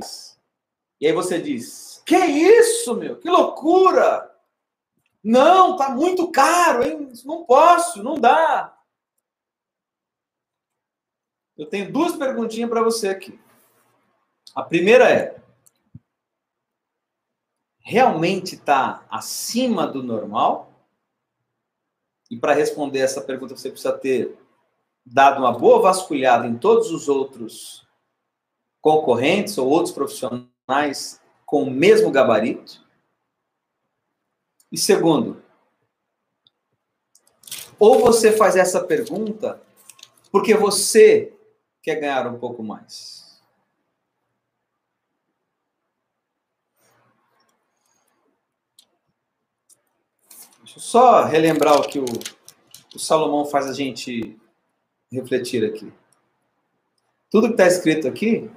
E 1.02 1.06
aí 1.06 1.12
você 1.12 1.42
diz: 1.42 2.02
Que 2.06 2.16
isso, 2.16 2.96
meu? 2.96 3.20
Que 3.20 3.30
loucura! 3.30 4.34
Não, 5.22 5.76
tá 5.76 5.90
muito 5.90 6.32
caro, 6.32 6.82
hein? 6.82 7.12
Não 7.26 7.44
posso, 7.44 8.02
não 8.02 8.16
dá. 8.16 8.74
Eu 11.58 11.66
tenho 11.66 11.92
duas 11.92 12.16
perguntinhas 12.16 12.70
para 12.70 12.82
você 12.82 13.10
aqui. 13.10 13.38
A 14.56 14.64
primeira 14.64 15.12
é: 15.12 15.42
realmente 17.80 18.56
está 18.56 19.06
acima 19.10 19.86
do 19.86 20.02
normal? 20.02 20.74
E 22.32 22.38
para 22.38 22.54
responder 22.54 23.00
essa 23.00 23.22
pergunta, 23.22 23.58
você 23.58 23.70
precisa 23.70 23.98
ter 23.98 24.47
dado 25.12 25.40
uma 25.40 25.52
boa 25.52 25.82
vasculhada 25.82 26.48
em 26.48 26.58
todos 26.58 26.92
os 26.92 27.08
outros 27.08 27.88
concorrentes 28.82 29.58
ou 29.58 29.68
outros 29.68 29.94
profissionais 29.94 31.22
com 31.46 31.64
o 31.64 31.72
mesmo 31.72 32.12
gabarito. 32.12 32.86
E 34.72 34.78
segundo, 34.78 35.42
ou 37.80 38.00
você 38.00 38.36
faz 38.36 38.56
essa 38.56 38.84
pergunta 38.84 39.62
porque 40.32 40.54
você 40.54 41.34
quer 41.82 41.96
ganhar 41.96 42.28
um 42.28 42.38
pouco 42.38 42.62
mais. 42.62 43.42
Deixa 50.60 50.80
eu 50.80 50.82
só 50.82 51.24
relembrar 51.24 51.80
o 51.80 51.88
que 51.88 51.98
o, 51.98 52.06
o 52.94 53.00
Salomão 53.00 53.46
faz 53.46 53.68
a 53.68 53.74
gente 53.74 54.38
refletir 55.12 55.66
aqui. 55.66 55.92
Tudo 57.30 57.48
que 57.48 57.54
está 57.54 57.68
escrito 57.68 58.08
aqui 58.08 58.50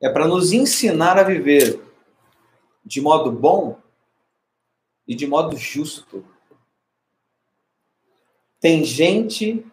é 0.00 0.08
para 0.08 0.26
nos 0.26 0.52
ensinar 0.52 1.18
a 1.18 1.22
viver 1.22 1.80
de 2.84 3.00
modo 3.00 3.30
bom 3.30 3.80
e 5.06 5.14
de 5.14 5.26
modo 5.26 5.56
justo. 5.56 6.26
Tem 8.60 8.84
gente 8.84 9.66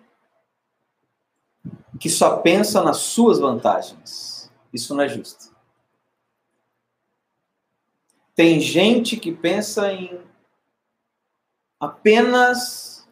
que 1.99 2.09
só 2.09 2.37
pensa 2.37 2.83
nas 2.83 2.97
suas 2.97 3.39
vantagens. 3.39 4.51
Isso 4.71 4.95
não 4.95 5.03
é 5.03 5.09
justo. 5.09 5.53
Tem 8.35 8.59
gente 8.59 9.17
que 9.17 9.31
pensa 9.33 9.91
em 9.91 10.21
apenas 11.79 13.07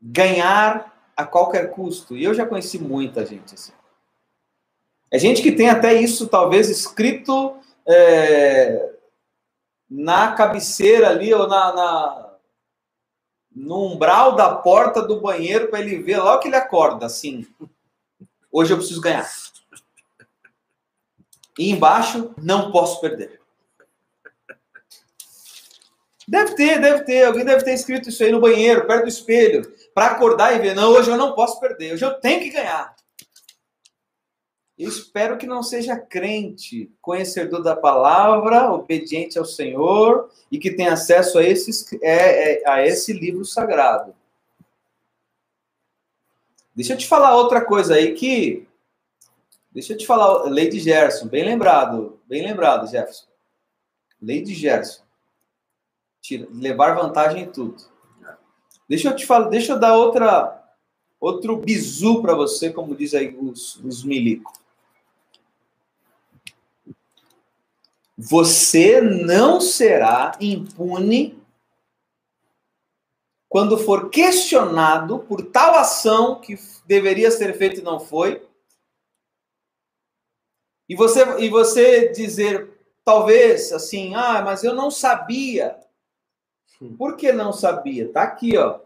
ganhar 0.00 0.91
a 1.16 1.24
qualquer 1.24 1.70
custo. 1.70 2.16
E 2.16 2.24
eu 2.24 2.34
já 2.34 2.46
conheci 2.46 2.78
muita 2.78 3.24
gente 3.24 3.54
assim. 3.54 3.72
É 5.10 5.18
gente 5.18 5.42
que 5.42 5.52
tem 5.52 5.68
até 5.68 5.92
isso, 5.92 6.26
talvez, 6.26 6.70
escrito 6.70 7.56
é, 7.86 8.94
na 9.88 10.32
cabeceira 10.32 11.10
ali, 11.10 11.34
ou 11.34 11.46
na, 11.46 11.74
na, 11.74 12.34
no 13.54 13.92
umbral 13.92 14.34
da 14.34 14.54
porta 14.54 15.02
do 15.02 15.20
banheiro, 15.20 15.68
para 15.68 15.80
ele 15.80 16.02
ver 16.02 16.18
logo 16.18 16.40
que 16.40 16.48
ele 16.48 16.56
acorda, 16.56 17.04
assim. 17.04 17.46
Hoje 18.50 18.72
eu 18.72 18.78
preciso 18.78 19.02
ganhar. 19.02 19.28
E 21.58 21.70
embaixo, 21.70 22.34
não 22.38 22.72
posso 22.72 22.98
perder. 23.00 23.38
Deve 26.26 26.54
ter, 26.54 26.80
deve 26.80 27.04
ter. 27.04 27.24
Alguém 27.24 27.44
deve 27.44 27.62
ter 27.64 27.74
escrito 27.74 28.08
isso 28.08 28.24
aí 28.24 28.32
no 28.32 28.40
banheiro, 28.40 28.86
perto 28.86 29.02
do 29.02 29.08
espelho, 29.08 29.70
para 29.94 30.06
acordar 30.06 30.54
e 30.54 30.58
ver. 30.58 30.74
Não, 30.74 30.90
hoje 30.90 31.10
eu 31.10 31.16
não 31.16 31.34
posso 31.34 31.60
perder. 31.60 31.94
Hoje 31.94 32.04
eu 32.04 32.14
tenho 32.20 32.40
que 32.40 32.50
ganhar. 32.50 32.94
Eu 34.78 34.88
espero 34.88 35.36
que 35.36 35.46
não 35.46 35.62
seja 35.62 35.96
crente, 35.96 36.90
conhecedor 37.00 37.62
da 37.62 37.76
palavra, 37.76 38.72
obediente 38.72 39.38
ao 39.38 39.44
Senhor 39.44 40.30
e 40.50 40.58
que 40.58 40.72
tenha 40.72 40.94
acesso 40.94 41.38
a, 41.38 41.44
esses, 41.44 41.92
é, 42.02 42.62
é, 42.62 42.68
a 42.68 42.84
esse 42.84 43.12
livro 43.12 43.44
sagrado. 43.44 44.14
Deixa 46.74 46.94
eu 46.94 46.98
te 46.98 47.06
falar 47.06 47.36
outra 47.36 47.64
coisa 47.64 47.94
aí 47.94 48.14
que. 48.14 48.66
Deixa 49.70 49.92
eu 49.92 49.98
te 49.98 50.06
falar, 50.06 50.50
de 50.50 50.80
Gerson, 50.80 51.28
bem 51.28 51.44
lembrado, 51.44 52.20
bem 52.26 52.42
lembrado, 52.42 52.90
Jefferson. 52.90 53.26
De 54.20 54.54
Gerson. 54.54 55.02
Tira, 56.20 56.46
levar 56.52 56.94
vantagem 56.94 57.44
em 57.44 57.50
tudo. 57.50 57.91
Deixa 58.92 59.08
eu 59.08 59.16
te 59.16 59.24
falar, 59.24 59.48
deixa 59.48 59.72
eu 59.72 59.80
dar 59.80 59.96
outra 59.96 60.62
outro 61.18 61.56
bizu 61.56 62.20
para 62.20 62.34
você, 62.34 62.70
como 62.70 62.94
diz 62.94 63.14
aí 63.14 63.34
os, 63.34 63.76
os 63.76 64.04
milico. 64.04 64.52
Você 68.18 69.00
não 69.00 69.62
será 69.62 70.32
impune 70.38 71.42
quando 73.48 73.78
for 73.78 74.10
questionado 74.10 75.20
por 75.20 75.40
tal 75.46 75.74
ação 75.76 76.38
que 76.38 76.58
deveria 76.84 77.30
ser 77.30 77.56
feita 77.56 77.80
e 77.80 77.82
não 77.82 77.98
foi. 77.98 78.46
E 80.86 80.94
você, 80.94 81.38
e 81.38 81.48
você 81.48 82.08
dizer, 82.08 82.78
talvez, 83.02 83.72
assim, 83.72 84.14
ah, 84.14 84.42
mas 84.42 84.62
eu 84.62 84.74
não 84.74 84.90
sabia. 84.90 85.80
Por 86.98 87.16
que 87.16 87.32
não 87.32 87.54
sabia? 87.54 88.12
Tá 88.12 88.24
aqui, 88.24 88.58
ó. 88.58 88.81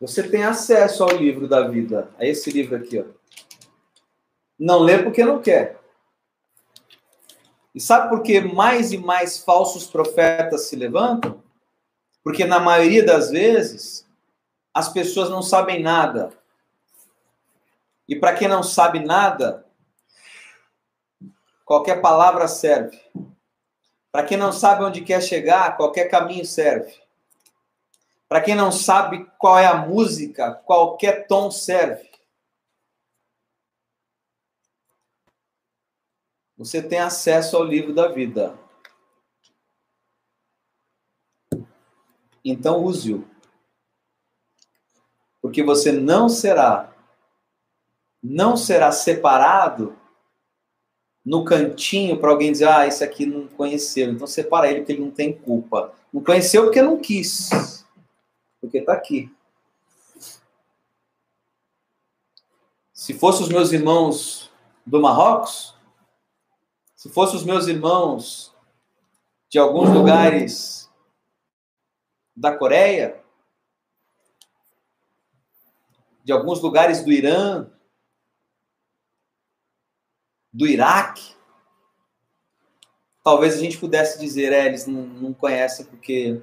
Você 0.00 0.28
tem 0.28 0.44
acesso 0.44 1.02
ao 1.02 1.10
livro 1.10 1.48
da 1.48 1.66
vida, 1.66 2.10
a 2.18 2.24
esse 2.24 2.50
livro 2.50 2.76
aqui, 2.76 3.00
ó. 3.00 3.04
Não 4.58 4.78
lê 4.78 5.02
porque 5.02 5.24
não 5.24 5.40
quer. 5.40 5.80
E 7.74 7.80
sabe 7.80 8.08
por 8.08 8.22
que 8.22 8.40
mais 8.40 8.92
e 8.92 8.98
mais 8.98 9.38
falsos 9.38 9.86
profetas 9.86 10.68
se 10.68 10.76
levantam? 10.76 11.42
Porque 12.22 12.44
na 12.44 12.58
maioria 12.58 13.04
das 13.04 13.30
vezes 13.30 14.06
as 14.72 14.88
pessoas 14.88 15.30
não 15.30 15.42
sabem 15.42 15.82
nada. 15.82 16.32
E 18.08 18.16
para 18.16 18.34
quem 18.34 18.48
não 18.48 18.62
sabe 18.62 19.00
nada, 19.00 19.66
qualquer 21.64 22.00
palavra 22.00 22.48
serve. 22.48 22.98
Para 24.10 24.24
quem 24.24 24.38
não 24.38 24.52
sabe 24.52 24.84
onde 24.84 25.02
quer 25.02 25.22
chegar, 25.22 25.76
qualquer 25.76 26.08
caminho 26.08 26.44
serve. 26.44 26.92
Para 28.28 28.42
quem 28.42 28.54
não 28.54 28.70
sabe 28.70 29.24
qual 29.38 29.58
é 29.58 29.66
a 29.66 29.86
música, 29.86 30.52
qualquer 30.52 31.26
tom 31.26 31.50
serve. 31.50 32.08
Você 36.56 36.82
tem 36.82 36.98
acesso 36.98 37.56
ao 37.56 37.64
livro 37.64 37.94
da 37.94 38.08
vida. 38.08 38.58
Então 42.44 42.82
use-o. 42.82 43.26
Porque 45.40 45.62
você 45.62 45.92
não 45.92 46.28
será 46.28 46.94
não 48.20 48.56
será 48.56 48.90
separado 48.90 49.96
no 51.24 51.44
cantinho 51.44 52.18
para 52.18 52.30
alguém 52.30 52.50
dizer, 52.50 52.68
ah, 52.68 52.86
esse 52.86 53.04
aqui 53.04 53.24
não 53.24 53.46
conheceu. 53.46 54.10
Então 54.10 54.26
separa 54.26 54.68
ele 54.68 54.80
porque 54.80 54.92
ele 54.92 55.02
não 55.02 55.10
tem 55.10 55.32
culpa. 55.32 55.94
Não 56.12 56.22
conheceu 56.22 56.64
porque 56.64 56.82
não 56.82 56.98
quis. 56.98 57.77
Porque 58.60 58.78
está 58.78 58.92
aqui. 58.92 59.34
Se 62.92 63.14
fossem 63.14 63.42
os 63.42 63.48
meus 63.48 63.72
irmãos 63.72 64.50
do 64.84 65.00
Marrocos, 65.00 65.76
se 66.96 67.08
fossem 67.08 67.36
os 67.36 67.44
meus 67.44 67.68
irmãos 67.68 68.52
de 69.48 69.58
alguns 69.58 69.88
lugares 69.88 70.90
da 72.36 72.56
Coreia, 72.56 73.22
de 76.24 76.32
alguns 76.32 76.60
lugares 76.60 77.02
do 77.04 77.12
Irã, 77.12 77.70
do 80.52 80.66
Iraque, 80.66 81.36
talvez 83.22 83.54
a 83.54 83.58
gente 83.58 83.78
pudesse 83.78 84.18
dizer, 84.18 84.52
é, 84.52 84.66
eles 84.66 84.86
não, 84.86 85.02
não 85.02 85.32
conhecem 85.32 85.86
porque 85.86 86.42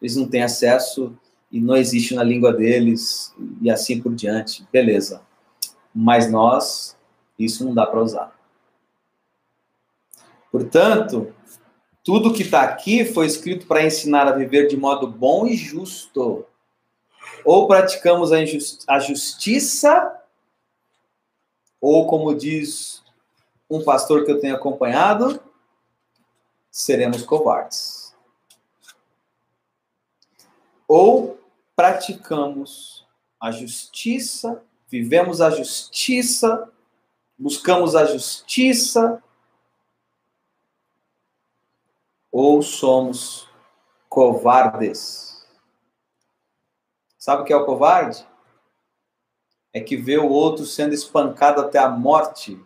eles 0.00 0.16
não 0.16 0.28
têm 0.28 0.42
acesso 0.42 1.18
e 1.54 1.60
não 1.60 1.76
existe 1.76 2.16
na 2.16 2.24
língua 2.24 2.52
deles 2.52 3.32
e 3.62 3.70
assim 3.70 4.02
por 4.02 4.12
diante. 4.12 4.66
Beleza. 4.72 5.22
Mas 5.94 6.28
nós, 6.28 6.96
isso 7.38 7.64
não 7.64 7.72
dá 7.72 7.86
para 7.86 8.02
usar. 8.02 8.36
Portanto, 10.50 11.32
tudo 12.02 12.32
que 12.32 12.42
está 12.42 12.62
aqui 12.62 13.04
foi 13.04 13.26
escrito 13.26 13.68
para 13.68 13.86
ensinar 13.86 14.26
a 14.26 14.32
viver 14.32 14.66
de 14.66 14.76
modo 14.76 15.06
bom 15.06 15.46
e 15.46 15.54
justo. 15.54 16.44
Ou 17.44 17.68
praticamos 17.68 18.32
a, 18.32 18.38
a 18.88 18.98
justiça, 18.98 20.12
ou 21.80 22.08
como 22.08 22.34
diz 22.34 23.00
um 23.70 23.84
pastor 23.84 24.24
que 24.24 24.32
eu 24.32 24.40
tenho 24.40 24.56
acompanhado, 24.56 25.40
seremos 26.68 27.22
covardes. 27.22 28.12
Ou 30.88 31.33
praticamos 31.76 33.06
a 33.40 33.50
justiça, 33.50 34.62
vivemos 34.88 35.40
a 35.40 35.50
justiça, 35.50 36.72
buscamos 37.38 37.94
a 37.94 38.04
justiça, 38.04 39.22
ou 42.30 42.62
somos 42.62 43.48
covardes. 44.08 45.46
Sabe 47.16 47.42
o 47.42 47.44
que 47.44 47.52
é 47.52 47.56
o 47.56 47.64
covarde? 47.64 48.26
É 49.72 49.80
que 49.80 49.96
vê 49.96 50.18
o 50.18 50.28
outro 50.28 50.66
sendo 50.66 50.94
espancado 50.94 51.60
até 51.60 51.78
a 51.78 51.88
morte 51.88 52.60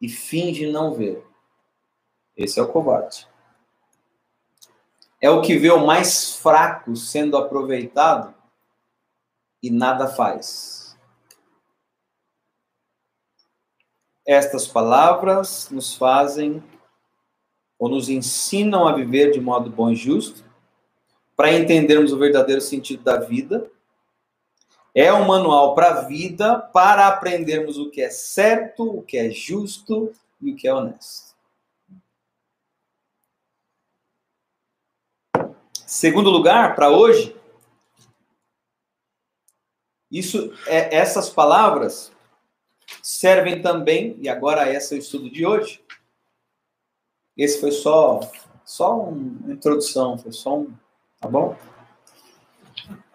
e 0.00 0.08
finge 0.08 0.70
não 0.70 0.92
ver. 0.92 1.24
Esse 2.36 2.58
é 2.58 2.62
o 2.62 2.72
covarde. 2.72 3.28
É 5.20 5.30
o 5.30 5.40
que 5.42 5.56
vê 5.56 5.70
o 5.70 5.86
mais 5.86 6.36
fraco 6.36 6.94
sendo 6.96 7.36
aproveitado 7.36 8.33
e 9.64 9.70
nada 9.70 10.06
faz. 10.06 10.94
Estas 14.26 14.68
palavras 14.68 15.70
nos 15.70 15.94
fazem 15.94 16.62
ou 17.78 17.88
nos 17.88 18.10
ensinam 18.10 18.86
a 18.86 18.92
viver 18.92 19.32
de 19.32 19.40
modo 19.40 19.70
bom 19.70 19.90
e 19.90 19.96
justo, 19.96 20.44
para 21.34 21.52
entendermos 21.52 22.12
o 22.12 22.18
verdadeiro 22.18 22.60
sentido 22.60 23.02
da 23.02 23.18
vida 23.18 23.70
é 24.94 25.12
um 25.12 25.26
manual 25.26 25.74
para 25.74 25.88
a 25.88 26.00
vida, 26.02 26.58
para 26.58 27.08
aprendermos 27.08 27.78
o 27.78 27.90
que 27.90 28.02
é 28.02 28.10
certo, 28.10 28.98
o 28.98 29.02
que 29.02 29.16
é 29.16 29.30
justo 29.30 30.12
e 30.40 30.52
o 30.52 30.56
que 30.56 30.68
é 30.68 30.74
honesto. 30.74 31.34
Segundo 35.86 36.28
lugar, 36.28 36.74
para 36.76 36.90
hoje, 36.90 37.34
isso 40.18 40.52
é, 40.66 40.94
essas 40.96 41.28
palavras 41.28 42.12
servem 43.02 43.60
também, 43.62 44.16
e 44.20 44.28
agora 44.28 44.72
esse 44.72 44.94
é 44.94 44.98
o 44.98 45.00
estudo 45.00 45.30
de 45.30 45.46
hoje. 45.46 45.82
Esse 47.36 47.60
foi 47.60 47.72
só 47.72 48.20
só 48.64 48.98
uma 48.98 49.52
introdução, 49.52 50.16
foi 50.16 50.32
só 50.32 50.58
um, 50.58 50.72
tá 51.20 51.28
bom? 51.28 51.56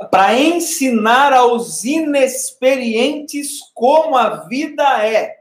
para 0.09 0.39
ensinar 0.39 1.33
aos 1.33 1.83
inexperientes 1.83 3.59
como 3.73 4.15
a 4.15 4.47
vida 4.47 5.05
é. 5.05 5.37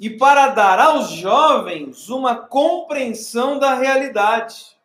E 0.00 0.10
para 0.10 0.48
dar 0.48 0.78
aos 0.78 1.10
jovens 1.10 2.08
uma 2.08 2.36
compreensão 2.36 3.58
da 3.58 3.74
realidade. 3.74 4.77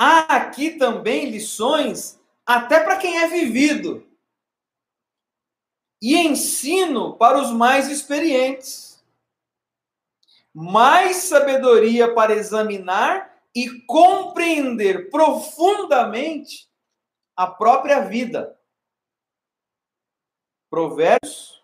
Há 0.00 0.36
aqui 0.36 0.78
também 0.78 1.28
lições 1.28 2.20
até 2.46 2.84
para 2.84 2.98
quem 2.98 3.18
é 3.18 3.26
vivido. 3.26 4.06
E 6.00 6.16
ensino 6.16 7.16
para 7.16 7.42
os 7.42 7.50
mais 7.50 7.88
experientes. 7.90 9.04
Mais 10.54 11.16
sabedoria 11.16 12.14
para 12.14 12.32
examinar 12.32 13.42
e 13.52 13.80
compreender 13.82 15.10
profundamente 15.10 16.70
a 17.36 17.48
própria 17.48 18.00
vida. 18.02 18.56
Provérbios 20.70 21.60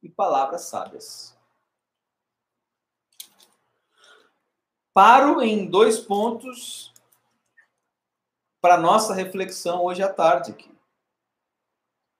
e 0.00 0.08
palavras 0.08 0.62
sábias. 0.62 1.36
Paro 4.94 5.42
em 5.42 5.68
dois 5.68 5.98
pontos 5.98 6.94
para 8.66 8.76
nossa 8.76 9.14
reflexão 9.14 9.84
hoje 9.84 10.02
à 10.02 10.08
tarde 10.08 10.50
aqui. 10.50 10.68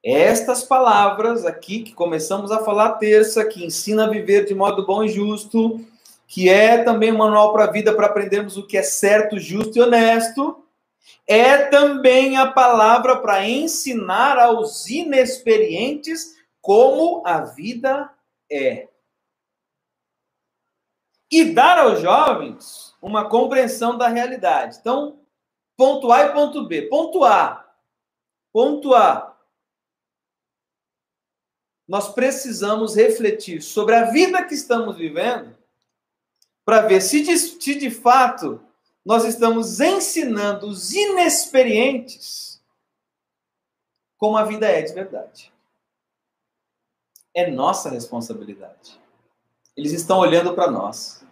Estas 0.05 0.63
palavras 0.63 1.45
aqui 1.45 1.83
que 1.83 1.93
começamos 1.93 2.53
a 2.53 2.65
falar 2.65 2.99
terça, 2.99 3.45
que 3.45 3.65
ensina 3.65 4.05
a 4.05 4.09
viver 4.09 4.45
de 4.45 4.55
modo 4.55 4.87
bom 4.87 5.03
e 5.03 5.09
justo, 5.09 5.85
que 6.25 6.49
é 6.49 6.85
também 6.85 7.13
um 7.13 7.17
manual 7.17 7.53
para 7.53 7.65
a 7.65 7.71
vida 7.73 7.93
para 7.93 8.07
aprendermos 8.07 8.57
o 8.57 8.65
que 8.65 8.79
é 8.79 8.83
certo, 8.85 9.41
justo 9.41 9.77
e 9.77 9.81
honesto, 9.81 10.65
é 11.27 11.65
também 11.65 12.37
a 12.37 12.47
palavra 12.47 13.17
para 13.17 13.45
ensinar 13.45 14.39
aos 14.39 14.89
inexperientes 14.89 16.37
como 16.61 17.27
a 17.27 17.41
vida 17.41 18.09
é. 18.49 18.87
e 21.29 21.47
dar 21.47 21.79
aos 21.79 22.01
jovens 22.01 22.95
uma 23.03 23.29
compreensão 23.29 23.99
da 23.99 24.07
realidade. 24.07 24.77
Então, 24.81 25.26
ponto 25.77 26.11
A 26.12 26.23
e 26.23 26.33
ponto 26.33 26.67
B. 26.67 26.83
Ponto 26.83 27.25
A. 27.25 27.67
Ponto 28.53 28.95
A. 28.95 29.37
Nós 31.87 32.12
precisamos 32.12 32.97
refletir 32.97 33.62
sobre 33.62 33.95
a 33.95 34.11
vida 34.11 34.45
que 34.45 34.55
estamos 34.55 34.97
vivendo 34.97 35.57
para 36.65 36.83
ver 36.83 37.01
se 37.01 37.23
de, 37.23 37.39
se 37.39 37.75
de 37.77 37.91
fato 37.91 38.61
nós 39.05 39.25
estamos 39.25 39.79
ensinando 39.79 40.67
os 40.67 40.93
inexperientes 40.93 42.61
como 44.19 44.37
a 44.37 44.45
vida 44.45 44.67
é 44.67 44.83
de 44.83 44.93
verdade. 44.93 45.53
É 47.33 47.51
nossa 47.51 47.91
responsabilidade. 47.91 48.99
Eles 49.77 49.93
estão 49.93 50.19
olhando 50.19 50.55
para 50.55 50.71
nós. 50.71 51.26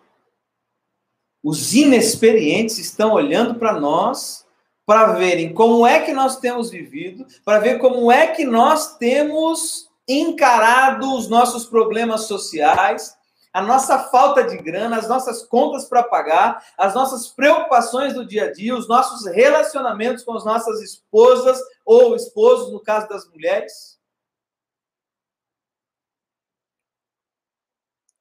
Os 1.45 1.75
inexperientes 1.75 2.79
estão 2.79 3.13
olhando 3.13 3.57
para 3.57 3.79
nós 3.79 4.47
para 4.87 5.13
verem 5.13 5.53
como 5.53 5.87
é 5.87 6.01
que 6.01 6.11
nós 6.11 6.39
temos 6.39 6.71
vivido, 6.71 7.27
para 7.45 7.59
ver 7.59 7.79
como 7.79 8.11
é 8.11 8.29
que 8.29 8.47
nós 8.47 8.97
temos 8.97 9.91
encarado 10.09 11.15
os 11.15 11.29
nossos 11.29 11.67
problemas 11.67 12.23
sociais, 12.23 13.15
a 13.53 13.61
nossa 13.61 13.99
falta 14.05 14.43
de 14.45 14.57
grana, 14.57 14.97
as 14.97 15.07
nossas 15.07 15.43
contas 15.43 15.85
para 15.85 16.03
pagar, 16.03 16.65
as 16.79 16.95
nossas 16.95 17.29
preocupações 17.29 18.15
do 18.15 18.27
dia 18.27 18.45
a 18.47 18.53
dia, 18.53 18.75
os 18.75 18.89
nossos 18.89 19.27
relacionamentos 19.27 20.25
com 20.25 20.35
as 20.35 20.47
nossas 20.47 20.81
esposas 20.81 21.61
ou 21.85 22.17
esposos, 22.17 22.73
no 22.73 22.81
caso 22.81 23.07
das 23.07 23.29
mulheres. 23.29 23.99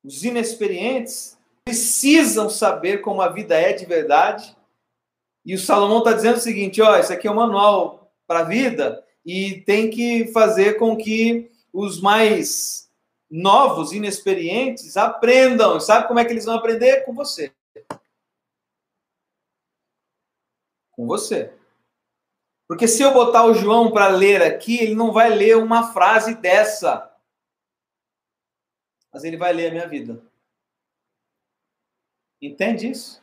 Os 0.03 0.23
inexperientes 0.23 1.37
precisam 1.65 2.49
saber 2.49 3.01
como 3.01 3.21
a 3.21 3.29
vida 3.29 3.59
é 3.59 3.73
de 3.73 3.85
verdade. 3.85 4.55
E 5.45 5.55
o 5.55 5.59
Salomão 5.59 5.99
está 5.99 6.13
dizendo 6.13 6.37
o 6.37 6.41
seguinte: 6.41 6.81
ó, 6.81 6.97
isso 6.97 7.11
aqui 7.11 7.27
é 7.27 7.31
um 7.31 7.35
manual 7.35 8.13
para 8.27 8.39
a 8.39 8.43
vida 8.43 9.03
e 9.25 9.61
tem 9.61 9.89
que 9.89 10.31
fazer 10.31 10.77
com 10.77 10.95
que 10.95 11.51
os 11.71 12.01
mais 12.01 12.89
novos, 13.29 13.91
inexperientes, 13.91 14.95
aprendam. 14.95 15.79
Sabe 15.79 16.07
como 16.07 16.19
é 16.19 16.25
que 16.25 16.31
eles 16.31 16.45
vão 16.45 16.55
aprender? 16.55 17.03
Com 17.03 17.13
você. 17.13 17.51
Com 20.91 21.07
você. 21.07 21.51
Porque 22.67 22.87
se 22.87 23.01
eu 23.01 23.13
botar 23.13 23.45
o 23.45 23.53
João 23.53 23.91
para 23.91 24.07
ler 24.07 24.41
aqui, 24.41 24.77
ele 24.79 24.95
não 24.95 25.11
vai 25.11 25.29
ler 25.29 25.57
uma 25.57 25.91
frase 25.91 26.35
dessa. 26.35 27.11
Mas 29.11 29.23
ele 29.23 29.37
vai 29.37 29.51
ler 29.53 29.67
a 29.67 29.71
minha 29.71 29.87
vida. 29.87 30.23
Entende 32.45 32.89
isso? 32.89 33.21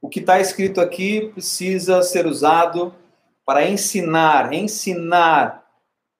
O 0.00 0.08
que 0.08 0.20
está 0.20 0.40
escrito 0.40 0.80
aqui 0.80 1.28
precisa 1.28 2.02
ser 2.02 2.26
usado 2.26 2.94
para 3.44 3.68
ensinar, 3.68 4.50
ensinar 4.54 5.62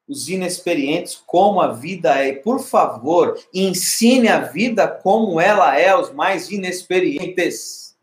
os 0.06 0.28
inexperientes 0.28 1.16
como 1.16 1.62
a 1.62 1.72
vida 1.72 2.10
é. 2.22 2.34
Por 2.34 2.60
favor, 2.60 3.42
ensine 3.54 4.28
a 4.28 4.40
vida 4.40 4.86
como 4.86 5.40
ela 5.40 5.78
é 5.78 5.88
aos 5.88 6.12
mais 6.12 6.50
inexperientes. 6.50 7.96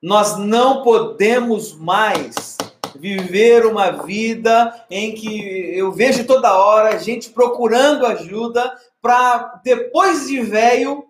Nós 0.00 0.38
não 0.38 0.84
podemos 0.84 1.74
mais 1.74 2.56
viver 2.96 3.66
uma 3.66 3.90
vida 4.04 4.86
em 4.90 5.14
que 5.14 5.76
eu 5.76 5.92
vejo 5.92 6.26
toda 6.26 6.56
hora 6.56 6.98
gente 6.98 7.30
procurando 7.30 8.06
ajuda 8.06 8.76
para 9.00 9.60
depois 9.64 10.26
de 10.26 10.40
velho 10.40 11.08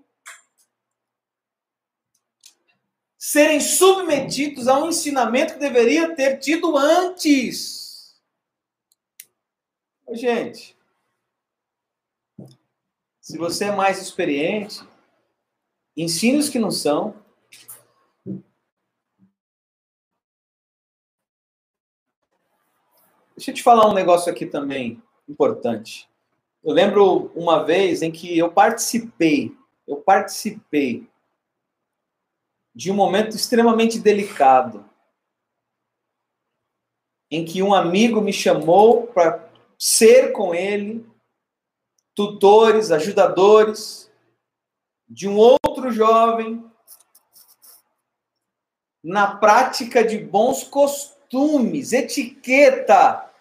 serem 3.16 3.60
submetidos 3.60 4.68
a 4.68 4.78
um 4.78 4.88
ensinamento 4.88 5.54
que 5.54 5.60
deveria 5.60 6.14
ter 6.14 6.38
tido 6.38 6.76
antes. 6.76 8.20
Gente, 10.12 10.76
se 13.20 13.38
você 13.38 13.66
é 13.66 13.72
mais 13.72 14.02
experiente, 14.02 14.82
ensine 15.96 16.38
os 16.38 16.48
que 16.48 16.58
não 16.58 16.70
são. 16.70 17.21
Deixa 23.42 23.50
eu 23.50 23.54
te 23.56 23.62
falar 23.64 23.88
um 23.88 23.92
negócio 23.92 24.30
aqui 24.30 24.46
também 24.46 25.02
importante. 25.28 26.08
Eu 26.62 26.72
lembro 26.72 27.32
uma 27.34 27.64
vez 27.64 28.00
em 28.00 28.12
que 28.12 28.38
eu 28.38 28.52
participei, 28.52 29.52
eu 29.84 29.96
participei 29.96 31.10
de 32.72 32.92
um 32.92 32.94
momento 32.94 33.34
extremamente 33.34 33.98
delicado, 33.98 34.88
em 37.28 37.44
que 37.44 37.64
um 37.64 37.74
amigo 37.74 38.20
me 38.20 38.32
chamou 38.32 39.08
para 39.08 39.44
ser 39.76 40.30
com 40.30 40.54
ele 40.54 41.04
tutores, 42.14 42.92
ajudadores 42.92 44.08
de 45.08 45.26
um 45.26 45.36
outro 45.36 45.90
jovem 45.90 46.64
na 49.02 49.34
prática 49.34 50.04
de 50.04 50.16
bons 50.16 50.62
costumes, 50.62 51.92
etiqueta, 51.92 53.31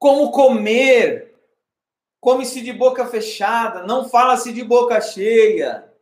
como 0.00 0.32
comer, 0.32 1.38
come-se 2.18 2.62
de 2.62 2.72
boca 2.72 3.06
fechada, 3.06 3.86
não 3.86 4.08
fala-se 4.08 4.50
de 4.50 4.64
boca 4.64 4.98
cheia. 4.98 5.92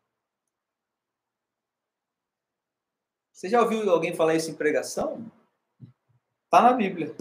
Você 3.32 3.48
já 3.48 3.60
ouviu 3.60 3.90
alguém 3.90 4.14
falar 4.14 4.36
isso 4.36 4.52
em 4.52 4.54
pregação? 4.54 5.28
Está 6.44 6.62
na 6.62 6.72
Bíblia. 6.72 7.14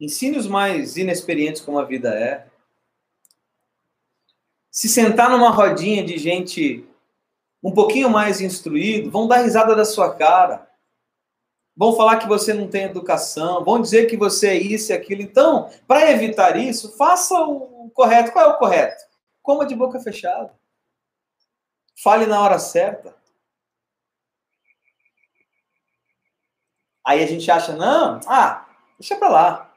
Ensine 0.00 0.38
os 0.38 0.46
mais 0.46 0.96
inexperientes 0.96 1.60
como 1.60 1.78
a 1.78 1.84
vida 1.84 2.18
é. 2.18 2.48
Se 4.70 4.88
sentar 4.88 5.28
numa 5.28 5.50
rodinha 5.50 6.02
de 6.02 6.16
gente 6.16 6.88
um 7.62 7.72
pouquinho 7.72 8.08
mais 8.08 8.40
instruído, 8.40 9.10
vão 9.10 9.28
dar 9.28 9.42
risada 9.42 9.76
da 9.76 9.84
sua 9.84 10.14
cara. 10.16 10.69
Vão 11.80 11.96
falar 11.96 12.18
que 12.18 12.28
você 12.28 12.52
não 12.52 12.68
tem 12.68 12.82
educação, 12.82 13.64
vão 13.64 13.80
dizer 13.80 14.04
que 14.04 14.14
você 14.14 14.48
é 14.48 14.54
isso 14.54 14.92
e 14.92 14.94
aquilo. 14.94 15.22
Então, 15.22 15.70
para 15.88 16.12
evitar 16.12 16.54
isso, 16.58 16.94
faça 16.94 17.34
o 17.42 17.90
correto. 17.94 18.32
Qual 18.32 18.44
é 18.44 18.48
o 18.48 18.58
correto? 18.58 19.02
Coma 19.40 19.64
de 19.64 19.74
boca 19.74 19.98
fechada. 19.98 20.54
Fale 22.02 22.26
na 22.26 22.38
hora 22.38 22.58
certa. 22.58 23.16
Aí 27.02 27.24
a 27.24 27.26
gente 27.26 27.50
acha, 27.50 27.74
não, 27.74 28.20
ah, 28.26 28.68
deixa 28.98 29.16
para 29.16 29.30
lá. 29.30 29.74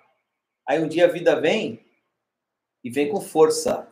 Aí 0.68 0.84
um 0.84 0.90
dia 0.90 1.06
a 1.06 1.10
vida 1.10 1.40
vem 1.40 1.86
e 2.84 2.90
vem 2.90 3.10
com 3.10 3.22
força. 3.22 3.88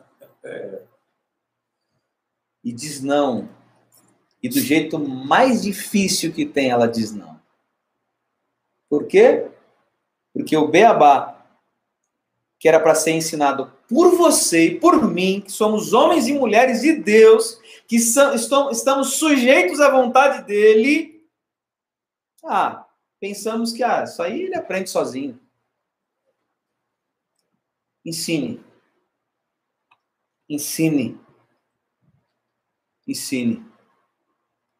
E 2.62 2.70
diz 2.70 3.00
não. 3.00 3.48
E 4.42 4.50
do 4.50 4.60
jeito 4.60 4.98
mais 4.98 5.62
difícil 5.62 6.30
que 6.30 6.44
tem, 6.44 6.68
ela 6.68 6.86
diz 6.86 7.10
não. 7.10 7.31
Por 8.92 9.06
quê? 9.06 9.50
Porque 10.34 10.54
o 10.54 10.68
beabá, 10.68 11.42
que 12.60 12.68
era 12.68 12.78
para 12.78 12.94
ser 12.94 13.12
ensinado 13.12 13.72
por 13.88 14.14
você 14.18 14.66
e 14.66 14.78
por 14.78 15.10
mim, 15.10 15.40
que 15.40 15.50
somos 15.50 15.94
homens 15.94 16.28
e 16.28 16.34
mulheres 16.34 16.82
de 16.82 16.92
Deus, 16.92 17.58
que 17.88 17.98
são, 17.98 18.34
estamos 18.70 19.14
sujeitos 19.14 19.80
à 19.80 19.90
vontade 19.90 20.44
dele, 20.44 21.26
ah, 22.44 22.86
pensamos 23.18 23.72
que 23.72 23.82
ah, 23.82 24.04
isso 24.04 24.22
aí 24.22 24.42
ele 24.42 24.56
aprende 24.56 24.90
sozinho. 24.90 25.40
Ensine. 28.04 28.62
Ensine. 30.46 31.18
Ensine. 33.08 33.64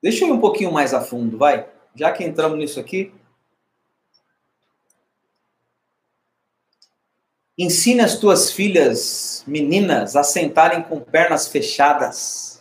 Deixa 0.03 0.27
eu 0.27 0.29
ir 0.29 0.33
um 0.33 0.41
pouquinho 0.41 0.71
mais 0.71 0.93
a 0.93 1.01
fundo, 1.01 1.39
vai. 1.39 1.67
Já 1.95 2.13
que 2.13 2.23
entramos 2.23 2.59
nisso 2.59 2.79
aqui. 2.79 3.11
Ensine 7.59 8.01
as 8.01 8.19
tuas 8.19 8.51
filhas 8.51 9.45
meninas 9.47 10.17
a 10.17 10.23
sentarem 10.23 10.83
com 10.83 11.01
pernas 11.01 11.49
fechadas. 11.49 12.61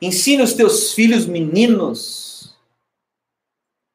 Ensine 0.00 0.42
os 0.42 0.52
teus 0.52 0.92
filhos 0.92 1.26
meninos 1.26 2.54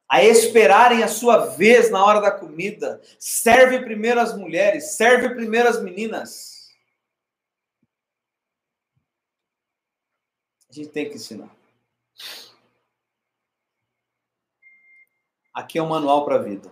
a 0.10 0.24
esperarem 0.24 1.04
a 1.04 1.08
sua 1.08 1.46
vez 1.46 1.92
na 1.92 2.04
hora 2.04 2.20
da 2.20 2.32
comida. 2.32 3.00
Serve 3.20 3.80
primeiro 3.84 4.20
as 4.20 4.36
mulheres, 4.36 4.96
serve 4.96 5.30
primeiro 5.36 5.70
as 5.70 5.82
meninas. 5.82 6.74
A 10.68 10.74
gente 10.74 10.90
tem 10.90 11.08
que 11.08 11.16
ensinar. 11.16 11.59
Aqui 15.60 15.78
é 15.78 15.84
um 15.84 15.90
manual 15.90 16.24
para 16.24 16.36
a 16.36 16.42
vida. 16.42 16.72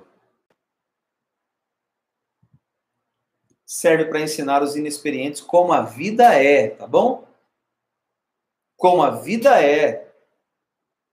Serve 3.66 4.06
para 4.06 4.22
ensinar 4.22 4.64
os 4.64 4.78
inexperientes 4.78 5.42
como 5.42 5.74
a 5.74 5.82
vida 5.82 6.34
é, 6.34 6.70
tá 6.70 6.88
bom? 6.88 7.28
Como 8.78 9.04
a 9.04 9.10
vida 9.10 9.62
é. 9.62 10.10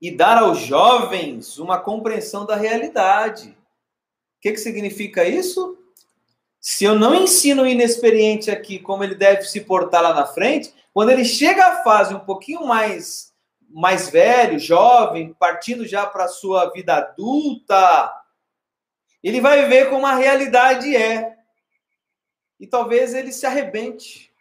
E 0.01 0.17
dar 0.17 0.39
aos 0.39 0.61
jovens 0.61 1.59
uma 1.59 1.81
compreensão 1.81 2.47
da 2.47 2.55
realidade. 2.55 3.49
O 3.49 4.41
que, 4.41 4.53
que 4.53 4.59
significa 4.59 5.25
isso? 5.25 5.77
Se 6.61 6.85
eu 6.85 6.97
não 6.97 7.13
ensino 7.13 7.65
o 7.65 7.67
inexperiente 7.67 8.53
aqui 8.53 8.79
como 8.79 9.03
ele 9.03 9.17
deve 9.17 9.43
se 9.43 9.63
portar 9.63 10.01
lá 10.01 10.15
na 10.15 10.27
frente, 10.27 10.73
quando 10.93 11.11
ele 11.11 11.25
chega 11.25 11.67
à 11.67 11.83
fase 11.83 12.15
um 12.15 12.21
pouquinho 12.21 12.65
mais 12.65 13.34
mais 13.75 14.09
velho, 14.09 14.57
jovem, 14.57 15.35
partindo 15.35 15.85
já 15.85 16.07
para 16.07 16.27
a 16.27 16.29
sua 16.29 16.71
vida 16.71 16.95
adulta, 16.95 18.15
ele 19.21 19.41
vai 19.41 19.69
ver 19.69 19.91
como 19.91 20.07
a 20.07 20.15
realidade 20.15 20.95
é. 20.95 21.37
E 22.61 22.69
talvez 22.69 23.15
ele 23.15 23.33
se 23.33 23.45
arrebente. 23.45 24.33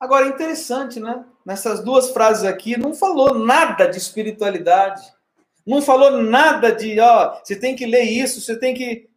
Agora, 0.00 0.26
interessante, 0.26 0.98
né? 0.98 1.24
Nessas 1.44 1.82
duas 1.82 2.10
frases 2.10 2.44
aqui, 2.44 2.76
não 2.76 2.92
falou 2.92 3.38
nada 3.38 3.86
de 3.86 3.98
espiritualidade. 3.98 5.00
Não 5.64 5.80
falou 5.80 6.22
nada 6.22 6.72
de, 6.72 6.98
ó, 6.98 7.38
você 7.38 7.54
tem 7.54 7.76
que 7.76 7.86
ler 7.86 8.02
isso, 8.02 8.40
você 8.40 8.58
tem 8.58 8.74
que 8.74 9.08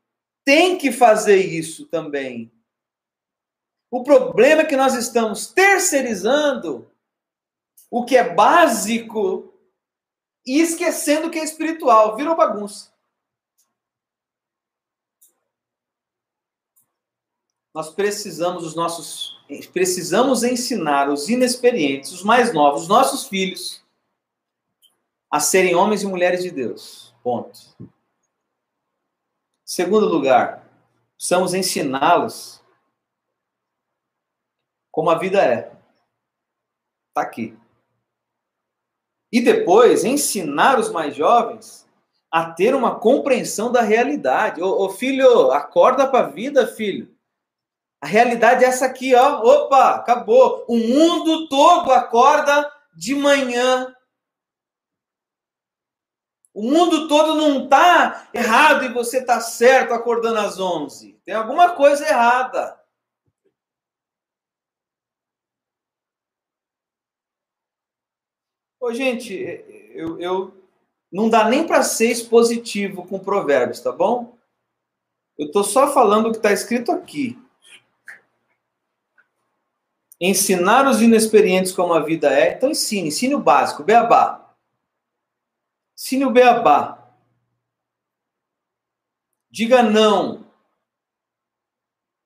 tem 0.45 0.77
que 0.77 0.91
fazer 0.91 1.37
isso 1.37 1.85
também. 1.87 2.51
O 3.91 4.03
problema 4.03 4.61
é 4.61 4.65
que 4.65 4.75
nós 4.75 4.95
estamos 4.95 5.47
terceirizando 5.47 6.89
o 7.89 8.05
que 8.05 8.15
é 8.15 8.33
básico 8.33 9.53
e 10.45 10.59
esquecendo 10.59 11.27
o 11.27 11.31
que 11.31 11.39
é 11.39 11.43
espiritual. 11.43 12.15
Virou 12.15 12.35
bagunça. 12.35 12.91
Nós 17.73 17.89
precisamos 17.89 18.65
os 18.65 18.75
nossos 18.75 19.39
precisamos 19.73 20.43
ensinar 20.43 21.09
os 21.09 21.27
inexperientes, 21.27 22.11
os 22.11 22.23
mais 22.23 22.53
novos, 22.53 22.83
os 22.83 22.87
nossos 22.87 23.27
filhos 23.27 23.83
a 25.31 25.39
serem 25.39 25.75
homens 25.75 26.03
e 26.03 26.07
mulheres 26.07 26.43
de 26.43 26.51
Deus. 26.51 27.13
Ponto. 27.23 27.59
Segundo 29.63 30.07
lugar, 30.07 30.67
precisamos 31.15 31.53
ensiná-los 31.53 32.61
como 34.91 35.09
a 35.09 35.17
vida 35.17 35.43
é. 35.43 35.71
Está 37.09 37.21
aqui. 37.21 37.57
E 39.31 39.41
depois 39.41 40.03
ensinar 40.03 40.79
os 40.79 40.91
mais 40.91 41.15
jovens 41.15 41.87
a 42.31 42.51
ter 42.51 42.75
uma 42.75 42.99
compreensão 42.99 43.71
da 43.71 43.81
realidade. 43.81 44.61
Ô, 44.61 44.89
filho, 44.89 45.51
acorda 45.51 46.07
para 46.07 46.27
a 46.27 46.29
vida, 46.29 46.67
filho. 46.67 47.13
A 48.01 48.07
realidade 48.07 48.63
é 48.63 48.67
essa 48.67 48.85
aqui, 48.85 49.13
ó. 49.13 49.41
Opa, 49.41 49.95
acabou. 49.95 50.65
O 50.67 50.77
mundo 50.77 51.47
todo 51.49 51.91
acorda 51.91 52.71
de 52.95 53.15
manhã. 53.15 53.93
O 56.53 56.63
mundo 56.63 57.07
todo 57.07 57.35
não 57.35 57.63
está 57.63 58.27
errado 58.33 58.85
e 58.85 58.93
você 58.93 59.19
está 59.19 59.39
certo 59.39 59.93
acordando 59.93 60.39
às 60.39 60.59
11. 60.59 61.19
Tem 61.25 61.33
alguma 61.35 61.71
coisa 61.71 62.07
errada. 62.07 62.78
Ô, 68.79 68.93
gente, 68.93 69.33
eu, 69.93 70.19
eu 70.21 70.63
não 71.11 71.29
dá 71.29 71.49
nem 71.49 71.67
para 71.67 71.83
ser 71.83 72.09
expositivo 72.11 73.05
com 73.05 73.19
provérbios, 73.19 73.81
tá 73.81 73.91
bom? 73.91 74.37
Eu 75.37 75.47
estou 75.47 75.63
só 75.63 75.93
falando 75.93 76.27
o 76.27 76.31
que 76.31 76.37
está 76.37 76.51
escrito 76.51 76.91
aqui. 76.91 77.37
Ensinar 80.19 80.87
os 80.87 81.01
inexperientes 81.01 81.71
como 81.71 81.93
a 81.93 81.99
vida 81.99 82.29
é. 82.29 82.53
Então 82.53 82.69
ensine, 82.69 83.09
ensine 83.09 83.35
o 83.35 83.39
básico, 83.39 83.83
beabá. 83.83 84.53
Ensine 85.97 86.25
o 86.25 86.31
beabá. 86.31 86.99
Diga 89.49 89.81
não. 89.81 90.45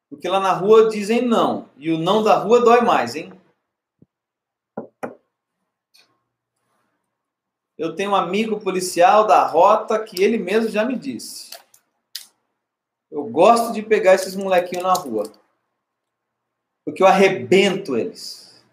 Porque 0.09 0.27
lá 0.27 0.39
na 0.39 0.53
rua 0.53 0.89
dizem 0.89 1.21
não. 1.21 1.69
E 1.77 1.91
o 1.91 1.97
não 1.97 2.23
da 2.23 2.35
rua 2.35 2.61
dói 2.61 2.81
mais, 2.81 3.15
hein? 3.15 3.33
Eu 7.83 7.93
tenho 7.93 8.11
um 8.11 8.15
amigo 8.15 8.61
policial 8.61 9.27
da 9.27 9.45
rota 9.45 10.01
que 10.01 10.23
ele 10.23 10.37
mesmo 10.37 10.69
já 10.69 10.85
me 10.85 10.95
disse. 10.95 11.51
Eu 13.11 13.25
gosto 13.25 13.73
de 13.73 13.81
pegar 13.81 14.13
esses 14.13 14.37
molequinhos 14.37 14.85
na 14.85 14.93
rua. 14.93 15.29
Porque 16.85 17.03
eu 17.03 17.07
arrebento 17.07 17.97
eles. 17.97 18.63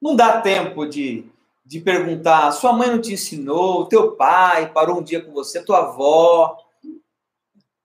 Não 0.00 0.14
dá 0.14 0.40
tempo 0.40 0.86
de, 0.86 1.28
de 1.64 1.80
perguntar: 1.80 2.52
sua 2.52 2.72
mãe 2.72 2.88
não 2.88 3.00
te 3.00 3.14
ensinou, 3.14 3.88
teu 3.88 4.12
pai 4.12 4.72
parou 4.72 5.00
um 5.00 5.02
dia 5.02 5.20
com 5.20 5.32
você, 5.32 5.60
tua 5.60 5.78
avó, 5.78 6.56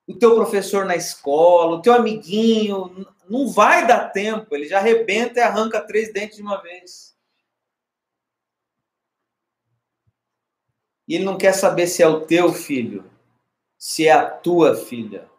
o 0.06 0.14
teu 0.16 0.36
professor 0.36 0.84
na 0.84 0.94
escola, 0.94 1.78
o 1.78 1.82
teu 1.82 1.92
amiguinho. 1.92 3.04
Não 3.28 3.48
vai 3.48 3.84
dar 3.84 4.10
tempo. 4.10 4.54
Ele 4.54 4.68
já 4.68 4.78
arrebenta 4.78 5.40
e 5.40 5.42
arranca 5.42 5.80
três 5.80 6.12
dentes 6.12 6.36
de 6.36 6.42
uma 6.42 6.62
vez. 6.62 7.11
E 11.06 11.14
ele 11.14 11.24
não 11.24 11.36
quer 11.36 11.52
saber 11.52 11.86
se 11.86 12.02
é 12.02 12.06
o 12.06 12.26
teu 12.26 12.52
filho, 12.52 13.10
se 13.76 14.06
é 14.06 14.12
a 14.12 14.30
tua 14.30 14.76
filha. 14.76 15.30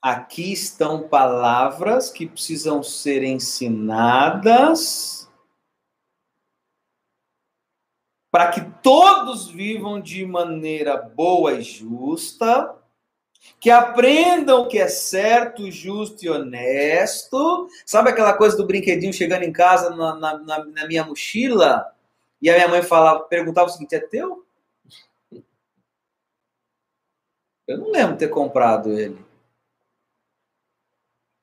Aqui 0.00 0.52
estão 0.52 1.08
palavras 1.08 2.10
que 2.10 2.26
precisam 2.26 2.82
ser 2.82 3.22
ensinadas 3.22 5.30
para 8.32 8.50
que 8.50 8.62
todos 8.82 9.48
vivam 9.48 10.00
de 10.00 10.26
maneira 10.26 10.96
boa 10.96 11.52
e 11.52 11.62
justa 11.62 12.81
que 13.60 13.70
aprendam 13.70 14.62
o 14.62 14.68
que 14.68 14.78
é 14.78 14.88
certo, 14.88 15.70
justo 15.70 16.24
e 16.24 16.28
honesto. 16.28 17.68
Sabe 17.86 18.10
aquela 18.10 18.32
coisa 18.32 18.56
do 18.56 18.66
brinquedinho 18.66 19.12
chegando 19.12 19.44
em 19.44 19.52
casa 19.52 19.90
na, 19.90 20.38
na, 20.38 20.64
na 20.64 20.86
minha 20.86 21.04
mochila? 21.04 21.92
E 22.40 22.50
a 22.50 22.54
minha 22.54 22.68
mãe 22.68 22.82
falava, 22.82 23.20
perguntava 23.20 23.68
o 23.68 23.72
seguinte: 23.72 23.94
é 23.94 24.00
teu? 24.00 24.44
Eu 27.68 27.78
não 27.78 27.92
lembro 27.92 28.16
ter 28.16 28.28
comprado 28.28 28.92
ele. 28.98 29.24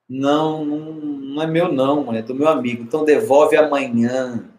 Não, 0.09 0.65
não, 0.65 0.79
não 0.79 1.41
é 1.41 1.47
meu, 1.47 1.71
não, 1.71 2.13
é 2.13 2.21
do 2.21 2.35
meu 2.35 2.49
amigo. 2.49 2.83
Então 2.83 3.05
devolve 3.05 3.55
amanhã. 3.55 4.49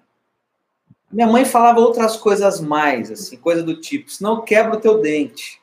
Minha 1.12 1.26
mãe 1.26 1.44
falava 1.44 1.81
outras 1.81 2.16
coisas 2.16 2.61
mais, 2.61 3.11
assim, 3.11 3.37
coisa 3.37 3.62
do 3.62 3.79
tipo: 3.81 4.11
senão 4.11 4.42
quebra 4.42 4.79
o 4.79 4.81
teu 4.81 5.00
dente. 5.00 5.60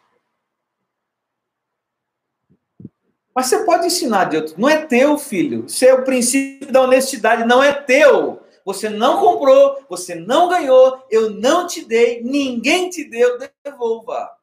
Mas 3.37 3.45
você 3.49 3.63
pode 3.65 3.85
ensinar 3.85 4.25
de 4.25 4.37
outro. 4.37 4.55
Não 4.57 4.67
é 4.67 4.83
teu, 4.87 5.15
filho. 5.15 5.67
Isso 5.67 5.85
é 5.85 5.93
o 5.93 6.03
princípio 6.03 6.71
da 6.71 6.81
honestidade. 6.81 7.45
Não 7.45 7.61
é 7.61 7.71
teu. 7.71 8.41
Você 8.65 8.89
não 8.89 9.19
comprou, 9.19 9.85
você 9.87 10.15
não 10.15 10.49
ganhou, 10.49 11.05
eu 11.11 11.29
não 11.29 11.67
te 11.67 11.85
dei, 11.85 12.23
ninguém 12.23 12.89
te 12.89 13.03
deu, 13.03 13.37
devolva. 13.63 14.35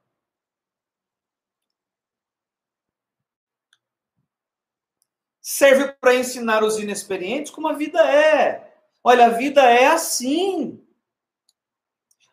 Serve 5.43 5.93
para 6.01 6.15
ensinar 6.15 6.63
os 6.63 6.79
inexperientes 6.79 7.51
como 7.51 7.67
a 7.67 7.73
vida 7.73 7.99
é. 7.99 8.77
Olha, 9.03 9.27
a 9.27 9.31
vida 9.31 9.61
é 9.69 9.89
assim. 9.89 10.81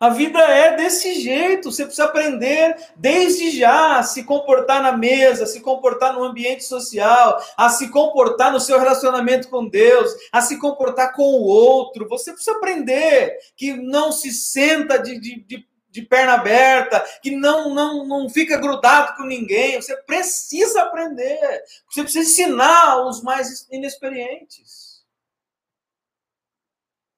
A 0.02 0.08
vida 0.08 0.40
é 0.40 0.74
desse 0.74 1.14
jeito. 1.20 1.70
Você 1.70 1.84
precisa 1.84 2.06
aprender 2.06 2.76
desde 2.96 3.52
já 3.52 4.00
a 4.00 4.02
se 4.02 4.24
comportar 4.24 4.82
na 4.82 4.96
mesa, 4.96 5.44
a 5.44 5.46
se 5.46 5.60
comportar 5.60 6.12
no 6.12 6.24
ambiente 6.24 6.64
social, 6.64 7.40
a 7.56 7.68
se 7.68 7.88
comportar 7.88 8.50
no 8.50 8.58
seu 8.58 8.80
relacionamento 8.80 9.48
com 9.48 9.68
Deus, 9.68 10.12
a 10.32 10.40
se 10.40 10.58
comportar 10.58 11.14
com 11.14 11.22
o 11.22 11.44
outro. 11.44 12.08
Você 12.08 12.32
precisa 12.32 12.56
aprender 12.56 13.38
que 13.56 13.74
não 13.74 14.10
se 14.10 14.32
senta 14.32 14.98
de, 14.98 15.20
de, 15.20 15.40
de, 15.44 15.68
de 15.88 16.02
perna 16.02 16.32
aberta, 16.32 16.98
que 17.22 17.30
não, 17.30 17.72
não, 17.72 18.04
não 18.04 18.28
fica 18.28 18.56
grudado 18.56 19.16
com 19.16 19.22
ninguém. 19.22 19.80
Você 19.80 19.96
precisa 19.98 20.82
aprender. 20.82 21.62
Você 21.88 22.02
precisa 22.02 22.28
ensinar 22.28 23.06
os 23.06 23.22
mais 23.22 23.68
inexperientes. 23.70 25.04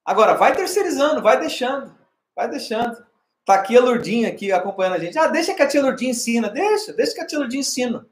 Agora, 0.04 0.34
vai 0.34 0.54
terceirizando, 0.54 1.22
vai 1.22 1.40
deixando. 1.40 2.03
Vai 2.34 2.48
deixando. 2.48 3.04
Tá 3.44 3.54
aqui 3.54 3.76
a 3.76 3.80
Lurdinha 3.80 4.28
aqui 4.28 4.50
acompanhando 4.52 4.94
a 4.94 4.98
gente. 4.98 5.18
Ah, 5.18 5.26
deixa 5.28 5.54
que 5.54 5.62
a 5.62 5.68
tia 5.68 5.82
Lurdinha 5.82 6.10
ensina. 6.10 6.48
Deixa, 6.48 6.92
deixa 6.92 7.14
que 7.14 7.20
a 7.20 7.26
tia 7.26 7.38
Lurdinha 7.38 7.60
ensina. 7.60 8.06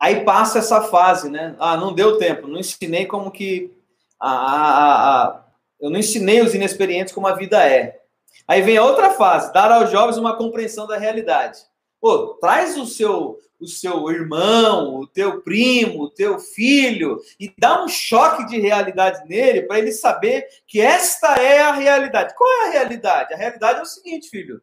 Aí 0.00 0.24
passa 0.24 0.58
essa 0.58 0.82
fase, 0.82 1.30
né? 1.30 1.56
Ah, 1.58 1.76
não 1.76 1.94
deu 1.94 2.18
tempo, 2.18 2.46
não 2.46 2.58
ensinei 2.58 3.06
como 3.06 3.30
que. 3.30 3.72
A, 4.20 4.30
a, 4.30 5.24
a, 5.24 5.44
eu 5.80 5.88
não 5.90 5.98
ensinei 5.98 6.42
os 6.42 6.54
inexperientes 6.54 7.14
como 7.14 7.26
a 7.26 7.34
vida 7.34 7.66
é. 7.66 8.02
Aí 8.46 8.60
vem 8.60 8.76
a 8.76 8.84
outra 8.84 9.10
fase, 9.14 9.52
dar 9.52 9.70
aos 9.72 9.90
jovens 9.90 10.18
uma 10.18 10.36
compreensão 10.36 10.86
da 10.86 10.98
realidade. 10.98 11.58
Pô, 12.04 12.34
traz 12.34 12.76
o 12.76 12.84
seu 12.84 13.40
o 13.58 13.66
seu 13.66 14.10
irmão, 14.10 14.96
o 14.96 15.06
teu 15.06 15.40
primo, 15.40 16.02
o 16.02 16.10
teu 16.10 16.38
filho 16.38 17.18
e 17.40 17.50
dá 17.56 17.82
um 17.82 17.88
choque 17.88 18.44
de 18.44 18.60
realidade 18.60 19.26
nele 19.26 19.62
para 19.62 19.78
ele 19.78 19.90
saber 19.90 20.46
que 20.66 20.82
esta 20.82 21.36
é 21.36 21.62
a 21.62 21.72
realidade. 21.72 22.34
Qual 22.36 22.50
é 22.52 22.66
a 22.66 22.70
realidade? 22.72 23.32
A 23.32 23.38
realidade 23.38 23.78
é 23.78 23.82
o 23.82 23.86
seguinte, 23.86 24.28
filho. 24.28 24.62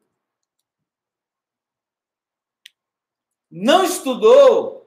Não 3.50 3.84
estudou, 3.86 4.86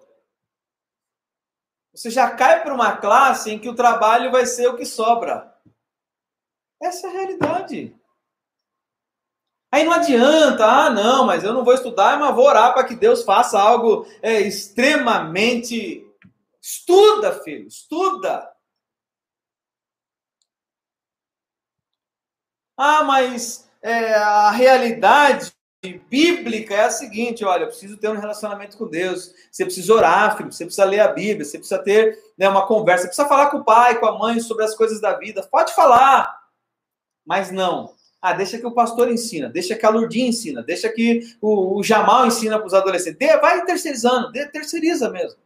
você 1.92 2.08
já 2.08 2.30
cai 2.30 2.62
para 2.62 2.72
uma 2.72 2.96
classe 2.98 3.50
em 3.50 3.58
que 3.58 3.68
o 3.68 3.74
trabalho 3.74 4.30
vai 4.30 4.46
ser 4.46 4.68
o 4.68 4.76
que 4.76 4.86
sobra. 4.86 5.52
Essa 6.80 7.08
é 7.08 7.10
a 7.10 7.12
realidade. 7.14 8.03
Aí 9.74 9.82
não 9.82 9.92
adianta, 9.92 10.64
ah, 10.64 10.88
não, 10.88 11.26
mas 11.26 11.42
eu 11.42 11.52
não 11.52 11.64
vou 11.64 11.74
estudar, 11.74 12.16
mas 12.16 12.32
vou 12.32 12.46
orar 12.46 12.72
para 12.72 12.84
que 12.84 12.94
Deus 12.94 13.24
faça 13.24 13.58
algo 13.58 14.06
é, 14.22 14.40
extremamente. 14.40 16.06
Estuda, 16.62 17.42
filho, 17.42 17.66
estuda. 17.66 18.48
Ah, 22.76 23.02
mas 23.02 23.68
é, 23.82 24.14
a 24.14 24.52
realidade 24.52 25.52
bíblica 26.08 26.72
é 26.74 26.84
a 26.84 26.90
seguinte: 26.90 27.44
olha, 27.44 27.64
eu 27.64 27.68
preciso 27.68 27.96
ter 27.96 28.08
um 28.08 28.20
relacionamento 28.20 28.78
com 28.78 28.86
Deus. 28.86 29.34
Você 29.50 29.64
precisa 29.64 29.92
orar, 29.92 30.36
filho, 30.36 30.52
você 30.52 30.66
precisa 30.66 30.84
ler 30.84 31.00
a 31.00 31.08
Bíblia, 31.08 31.44
você 31.44 31.58
precisa 31.58 31.82
ter 31.82 32.16
né, 32.38 32.48
uma 32.48 32.64
conversa, 32.64 33.02
você 33.02 33.08
precisa 33.08 33.28
falar 33.28 33.50
com 33.50 33.56
o 33.56 33.64
pai, 33.64 33.98
com 33.98 34.06
a 34.06 34.16
mãe 34.16 34.38
sobre 34.38 34.64
as 34.64 34.76
coisas 34.76 35.00
da 35.00 35.14
vida. 35.18 35.42
Pode 35.50 35.74
falar, 35.74 36.32
mas 37.26 37.50
não. 37.50 37.92
Ah, 38.26 38.32
deixa 38.32 38.58
que 38.58 38.66
o 38.66 38.72
pastor 38.72 39.12
ensina, 39.12 39.50
deixa 39.50 39.76
que 39.76 39.84
a 39.84 39.90
Lurdinha 39.90 40.28
ensina, 40.28 40.62
deixa 40.62 40.88
que 40.88 41.36
o, 41.42 41.78
o 41.78 41.82
Jamal 41.82 42.26
ensina 42.26 42.56
para 42.56 42.66
os 42.66 42.72
adolescentes. 42.72 43.18
De, 43.18 43.36
vai 43.36 43.62
terceirizando, 43.66 44.32
de, 44.32 44.46
terceiriza 44.46 45.10
mesmo. 45.10 45.38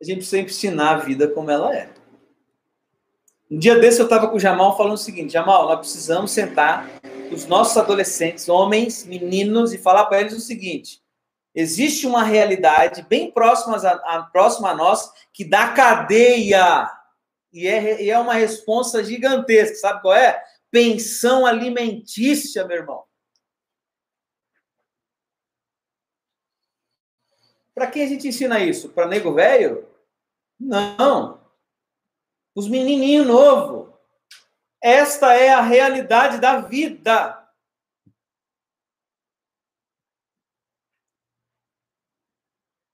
A 0.00 0.04
gente 0.04 0.18
precisa 0.18 0.38
ensinar 0.38 0.90
a 0.92 0.98
vida 0.98 1.26
como 1.26 1.50
ela 1.50 1.76
é. 1.76 1.92
Um 3.50 3.58
dia 3.58 3.76
desse 3.76 3.98
eu 3.98 4.04
estava 4.04 4.28
com 4.28 4.36
o 4.36 4.40
Jamal 4.40 4.76
falando 4.76 4.94
o 4.94 4.96
seguinte: 4.96 5.32
Jamal, 5.32 5.66
nós 5.66 5.80
precisamos 5.80 6.30
sentar 6.30 6.88
os 7.32 7.44
nossos 7.46 7.76
adolescentes, 7.76 8.48
homens, 8.48 9.04
meninos, 9.04 9.72
e 9.72 9.78
falar 9.78 10.06
para 10.06 10.20
eles 10.20 10.34
o 10.34 10.40
seguinte: 10.40 11.02
existe 11.52 12.06
uma 12.06 12.22
realidade 12.22 13.04
bem 13.08 13.32
próxima 13.32 13.78
a, 13.78 14.18
a, 14.18 14.22
próxima 14.22 14.70
a 14.70 14.76
nós 14.76 15.10
que 15.32 15.44
dá 15.44 15.72
cadeia 15.72 17.01
e 17.52 17.66
é, 17.66 18.02
e 18.02 18.10
é 18.10 18.18
uma 18.18 18.34
responsa 18.34 19.04
gigantesca. 19.04 19.76
Sabe 19.76 20.00
qual 20.00 20.14
é? 20.14 20.42
Pensão 20.70 21.44
alimentícia, 21.44 22.64
meu 22.66 22.78
irmão. 22.78 23.04
Para 27.74 27.90
quem 27.90 28.04
a 28.04 28.06
gente 28.06 28.28
ensina 28.28 28.60
isso? 28.60 28.90
Para 28.90 29.06
nego 29.06 29.34
velho? 29.34 29.88
Não. 30.58 31.42
Os 32.54 32.68
menininhos 32.68 33.26
novo. 33.26 33.98
Esta 34.82 35.34
é 35.34 35.50
a 35.50 35.60
realidade 35.60 36.40
da 36.40 36.60
vida. 36.60 37.38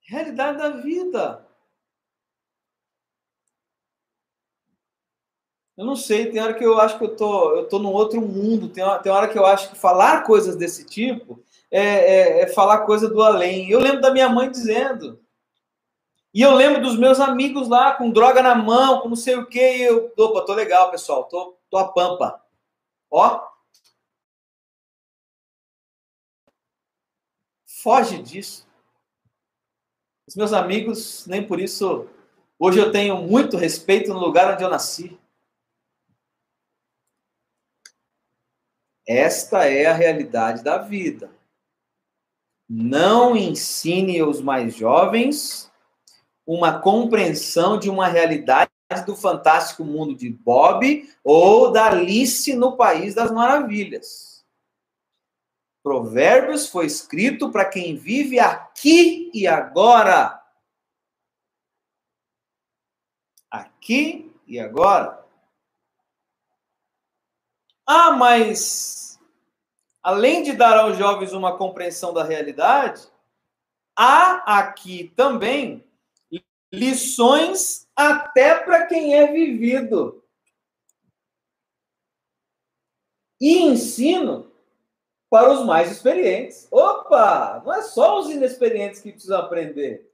Realidade 0.03 0.59
da 0.59 0.71
vida. 0.71 1.48
Eu 5.79 5.85
não 5.85 5.95
sei, 5.95 6.29
tem 6.29 6.43
hora 6.43 6.55
que 6.55 6.65
eu 6.65 6.77
acho 6.81 6.99
que 6.99 7.05
eu 7.05 7.15
tô, 7.15 7.55
eu 7.55 7.69
tô 7.69 7.79
num 7.79 7.93
outro 7.93 8.21
mundo, 8.21 8.69
tem 8.69 8.83
hora, 8.83 9.01
tem 9.01 9.13
hora 9.13 9.29
que 9.29 9.39
eu 9.39 9.47
acho 9.47 9.71
que 9.71 9.79
falar 9.79 10.25
coisas 10.25 10.57
desse 10.57 10.85
tipo 10.85 11.41
é, 11.71 11.81
é, 11.81 12.41
é 12.43 12.47
falar 12.49 12.85
coisa 12.85 13.09
do 13.09 13.23
além. 13.23 13.71
Eu 13.71 13.79
lembro 13.79 14.01
da 14.01 14.13
minha 14.13 14.29
mãe 14.29 14.51
dizendo. 14.51 15.23
E 16.35 16.43
eu 16.43 16.53
lembro 16.53 16.83
dos 16.83 16.99
meus 16.99 17.21
amigos 17.21 17.69
lá 17.69 17.95
com 17.95 18.11
droga 18.11 18.43
na 18.43 18.57
mão, 18.57 19.01
com 19.01 19.09
não 19.09 19.17
sei 19.17 19.37
o 19.37 19.47
quê. 19.47 19.77
E 19.77 19.83
eu, 19.83 20.13
opa, 20.19 20.45
tô 20.45 20.53
legal, 20.53 20.91
pessoal, 20.91 21.25
tô, 21.25 21.57
tô 21.71 21.79
a 21.79 21.87
pampa. 21.93 22.43
Ó. 23.09 23.41
Foge 27.65 28.21
disso. 28.21 28.67
Os 30.27 30.35
meus 30.35 30.53
amigos, 30.53 31.25
nem 31.29 31.47
por 31.47 31.61
isso. 31.61 32.09
Hoje 32.59 32.81
eu 32.81 32.91
tenho 32.91 33.17
muito 33.19 33.57
respeito 33.57 34.13
no 34.13 34.19
lugar 34.19 34.53
onde 34.53 34.65
eu 34.65 34.69
nasci. 34.69 35.17
Esta 39.09 39.65
é 39.65 39.87
a 39.87 39.95
realidade 39.95 40.63
da 40.63 40.77
vida. 40.77 41.31
Não 42.69 43.35
ensine 43.35 44.23
os 44.23 44.43
mais 44.43 44.77
jovens 44.77 45.73
uma 46.47 46.81
compreensão 46.81 47.79
de 47.79 47.89
uma 47.89 48.07
realidade 48.07 48.71
do 49.07 49.17
fantástico 49.17 49.85
mundo 49.85 50.15
de 50.15 50.31
Bob 50.31 51.11
ou 51.25 51.73
da 51.73 51.87
Alice 51.87 52.55
no 52.55 52.77
País 52.77 53.15
das 53.15 53.31
Maravilhas. 53.31 54.47
Provérbios 55.83 56.69
foi 56.69 56.87
escrito 56.87 57.51
para 57.51 57.65
quem 57.65 57.97
vive 57.97 58.39
aqui 58.39 59.31
e 59.33 59.47
agora. 59.47 60.43
Aqui 63.51 64.31
e 64.47 64.59
agora. 64.59 65.18
Ah, 67.91 68.13
mas 68.13 69.19
além 70.03 70.43
de 70.43 70.53
dar 70.53 70.77
aos 70.77 70.99
jovens 70.99 71.33
uma 71.33 71.57
compreensão 71.57 72.13
da 72.13 72.23
realidade, 72.23 73.09
há 73.97 74.59
aqui 74.59 75.11
também 75.17 75.83
lições 76.71 77.89
até 77.97 78.57
para 78.57 78.85
quem 78.85 79.15
é 79.15 79.33
vivido. 79.33 80.23
E 83.41 83.57
ensino 83.63 84.53
para 85.31 85.51
os 85.51 85.65
mais 85.65 85.91
experientes. 85.91 86.69
Opa! 86.71 87.63
Não 87.65 87.73
é 87.73 87.81
só 87.81 88.19
os 88.19 88.29
inexperientes 88.29 89.01
que 89.01 89.13
precisam 89.13 89.41
aprender. 89.41 90.13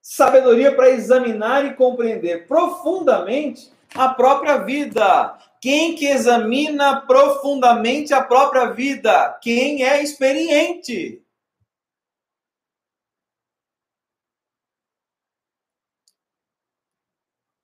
Sabedoria 0.00 0.74
para 0.74 0.88
examinar 0.88 1.66
e 1.66 1.74
compreender 1.74 2.46
profundamente 2.48 3.70
a 3.94 4.08
própria 4.08 4.58
vida. 4.58 5.38
Quem 5.60 5.94
que 5.94 6.06
examina 6.06 7.00
profundamente 7.00 8.12
a 8.12 8.22
própria 8.22 8.66
vida? 8.66 9.38
Quem 9.40 9.84
é 9.84 10.02
experiente. 10.02 11.22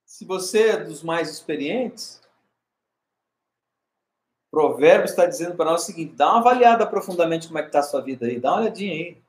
Se 0.05 0.25
você 0.25 0.69
é 0.69 0.83
dos 0.83 1.03
mais 1.03 1.29
experientes, 1.29 2.21
Provérbios 4.51 5.11
está 5.11 5.25
dizendo 5.25 5.55
para 5.55 5.71
nós 5.71 5.83
o 5.83 5.85
seguinte: 5.85 6.15
dá 6.15 6.31
uma 6.31 6.39
avaliada 6.39 6.85
profundamente 6.87 7.47
como 7.47 7.59
é 7.59 7.61
que 7.61 7.69
está 7.69 7.79
a 7.79 7.83
sua 7.83 8.01
vida 8.01 8.25
aí, 8.25 8.39
dá 8.39 8.51
uma 8.51 8.61
olhadinha 8.61 8.93
aí. 8.93 9.23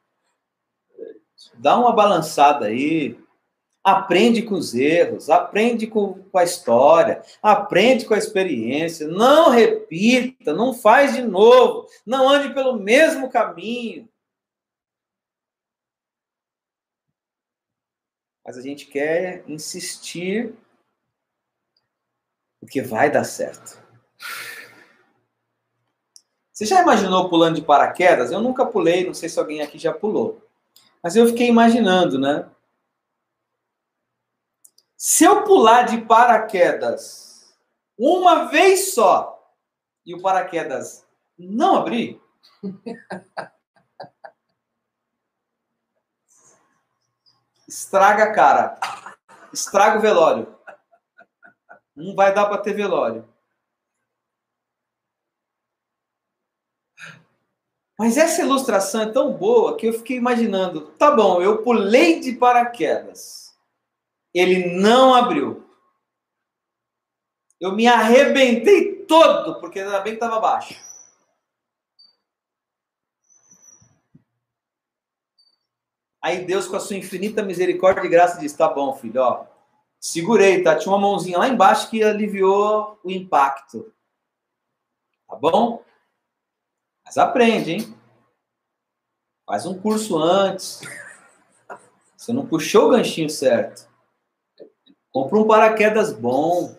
Dá 1.55 1.79
uma 1.79 1.93
balançada 1.93 2.67
aí. 2.67 3.20
Aprende 3.83 4.43
com 4.43 4.55
os 4.55 4.75
erros, 4.75 5.31
aprende 5.31 5.87
com, 5.87 6.23
com, 6.25 6.39
a 6.39 6.45
história, 6.45 7.23
aprende 7.43 8.05
com 8.05 8.13
a 8.13 8.19
experiência. 8.19 9.09
Não 9.09 9.49
repita, 9.49 10.53
não 10.53 10.75
faz 10.75 11.15
de 11.15 11.23
novo, 11.23 11.89
não 12.05 12.29
ande 12.29 12.53
pelo 12.53 12.79
mesmo 12.79 13.31
caminho. 13.31 14.07
Mas 18.45 18.59
a 18.59 18.63
gente 18.63 18.87
quer 18.87 19.45
insistir, 19.49 20.55
porque 22.61 22.83
vai 22.83 23.11
dar 23.11 23.25
certo. 23.25 23.81
Você 26.53 26.67
já 26.67 26.83
imaginou 26.83 27.31
pulando 27.31 27.57
de 27.57 27.63
paraquedas? 27.63 28.31
Eu 28.31 28.43
nunca 28.43 28.67
pulei, 28.67 29.07
não 29.07 29.15
sei 29.15 29.31
se 29.31 29.39
alguém 29.39 29.63
aqui 29.63 29.79
já 29.79 29.95
pulou. 29.95 30.47
Mas 31.03 31.17
eu 31.17 31.27
fiquei 31.27 31.49
imaginando, 31.49 32.19
né? 32.19 32.47
Se 35.03 35.25
eu 35.25 35.45
pular 35.45 35.85
de 35.85 36.03
paraquedas 36.03 37.57
uma 37.97 38.49
vez 38.49 38.93
só 38.93 39.51
e 40.05 40.15
o 40.15 40.21
paraquedas 40.21 41.07
não 41.39 41.77
abrir, 41.77 42.21
estraga 47.67 48.25
a 48.25 48.35
cara, 48.35 48.79
estraga 49.51 49.97
o 49.99 50.03
velório. 50.03 50.55
Não 51.97 52.15
vai 52.15 52.35
dar 52.35 52.45
para 52.45 52.61
ter 52.61 52.75
velório. 52.75 53.27
Mas 57.99 58.19
essa 58.19 58.43
ilustração 58.43 59.01
é 59.01 59.11
tão 59.11 59.33
boa 59.33 59.79
que 59.79 59.87
eu 59.87 59.95
fiquei 59.95 60.19
imaginando, 60.19 60.91
tá 60.99 61.11
bom, 61.11 61.41
eu 61.41 61.63
pulei 61.63 62.21
de 62.21 62.35
paraquedas. 62.35 63.50
Ele 64.33 64.81
não 64.81 65.15
abriu. 65.15 65.69
Eu 67.61 67.73
me 67.73 67.87
arrebentei 67.87 69.05
todo, 69.05 69.61
porque 69.61 69.81
ainda 69.81 70.01
bem 70.01 70.13
que 70.13 70.25
estava 70.25 70.41
baixo. 70.41 70.75
Aí 76.23 76.45
Deus, 76.45 76.67
com 76.67 76.77
a 76.77 76.81
sua 76.81 76.97
infinita 76.97 77.43
misericórdia 77.43 78.05
e 78.05 78.09
graça, 78.09 78.39
diz: 78.39 78.53
tá 78.53 78.69
bom, 78.69 78.95
filho, 78.95 79.21
ó. 79.23 79.47
Segurei, 79.99 80.63
tá? 80.63 80.77
Tinha 80.77 80.93
uma 80.93 81.01
mãozinha 81.01 81.39
lá 81.39 81.49
embaixo 81.49 81.91
que 81.91 82.03
aliviou 82.03 82.99
o 83.03 83.11
impacto. 83.11 83.93
Tá 85.29 85.37
bom? 85.37 85.85
Mas 87.05 87.19
aprende, 87.19 87.73
hein? 87.73 88.01
Faz 89.45 89.67
um 89.67 89.79
curso 89.79 90.17
antes. 90.19 90.81
Você 92.17 92.33
não 92.33 92.47
puxou 92.47 92.87
o 92.87 92.91
ganchinho 92.91 93.29
certo. 93.29 93.90
Compra 95.13 95.39
um 95.39 95.47
paraquedas 95.47 96.13
bom. 96.13 96.77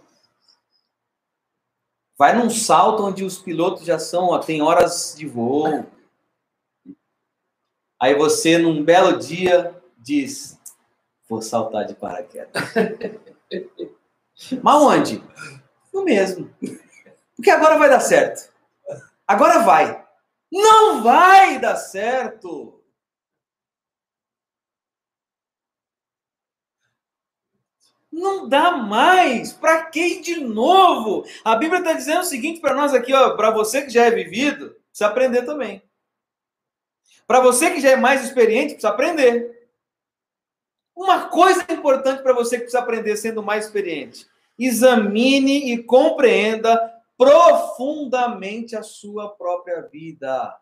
Vai 2.18 2.38
num 2.38 2.50
salto 2.50 3.04
onde 3.04 3.24
os 3.24 3.38
pilotos 3.38 3.84
já 3.84 3.98
são, 3.98 4.30
ó, 4.30 4.40
tem 4.40 4.62
horas 4.62 5.16
de 5.18 5.28
voo. 5.28 5.86
Aí 8.00 8.16
você, 8.16 8.58
num 8.58 8.84
belo 8.84 9.18
dia, 9.18 9.76
diz: 9.98 10.60
Vou 11.28 11.42
saltar 11.42 11.86
de 11.86 11.94
paraquedas. 11.94 12.52
Mas 14.62 14.82
onde? 14.82 15.24
No 15.94 16.04
mesmo. 16.04 16.50
Porque 17.36 17.50
agora 17.50 17.78
vai 17.78 17.90
dar 17.90 18.00
certo. 18.00 18.52
Agora 19.28 19.60
vai. 19.60 20.04
Não 20.52 21.04
vai 21.04 21.60
dar 21.60 21.76
certo. 21.76 22.81
Não 28.12 28.49
dá 28.49 28.72
mais. 28.72 29.53
Para 29.53 29.86
que 29.86 30.20
de 30.20 30.41
novo? 30.41 31.26
A 31.45 31.55
Bíblia 31.55 31.80
está 31.80 31.93
dizendo 31.93 32.22
o 32.22 32.26
seguinte 32.26 32.59
para 32.59 32.76
nós 32.76 32.93
aqui, 32.93 33.14
ó, 33.14 33.36
para 33.36 33.51
você 33.51 33.84
que 33.84 33.89
já 33.89 34.05
é 34.05 34.12
vivido, 34.12 34.76
precisa 34.89 35.07
aprender 35.07 35.43
também. 35.43 35.82
Para 37.26 37.39
você 37.39 37.72
que 37.72 37.80
já 37.80 37.91
é 37.91 37.95
mais 37.95 38.24
experiente, 38.26 38.74
precisa 38.74 38.89
aprender. 38.89 39.70
Uma 40.93 41.30
coisa 41.30 41.66
importante 41.72 42.22
para 42.22 42.34
você 42.34 42.57
que 42.57 42.64
precisa 42.64 42.84
aprender 42.84 43.16
sendo 43.16 43.41
mais 43.41 43.66
experiente: 43.66 44.28
examine 44.59 45.74
e 45.74 45.82
compreenda 45.82 46.78
profundamente 47.18 48.76
a 48.76 48.84
sua 48.84 49.30
própria 49.30 49.82
vida. 49.84 50.57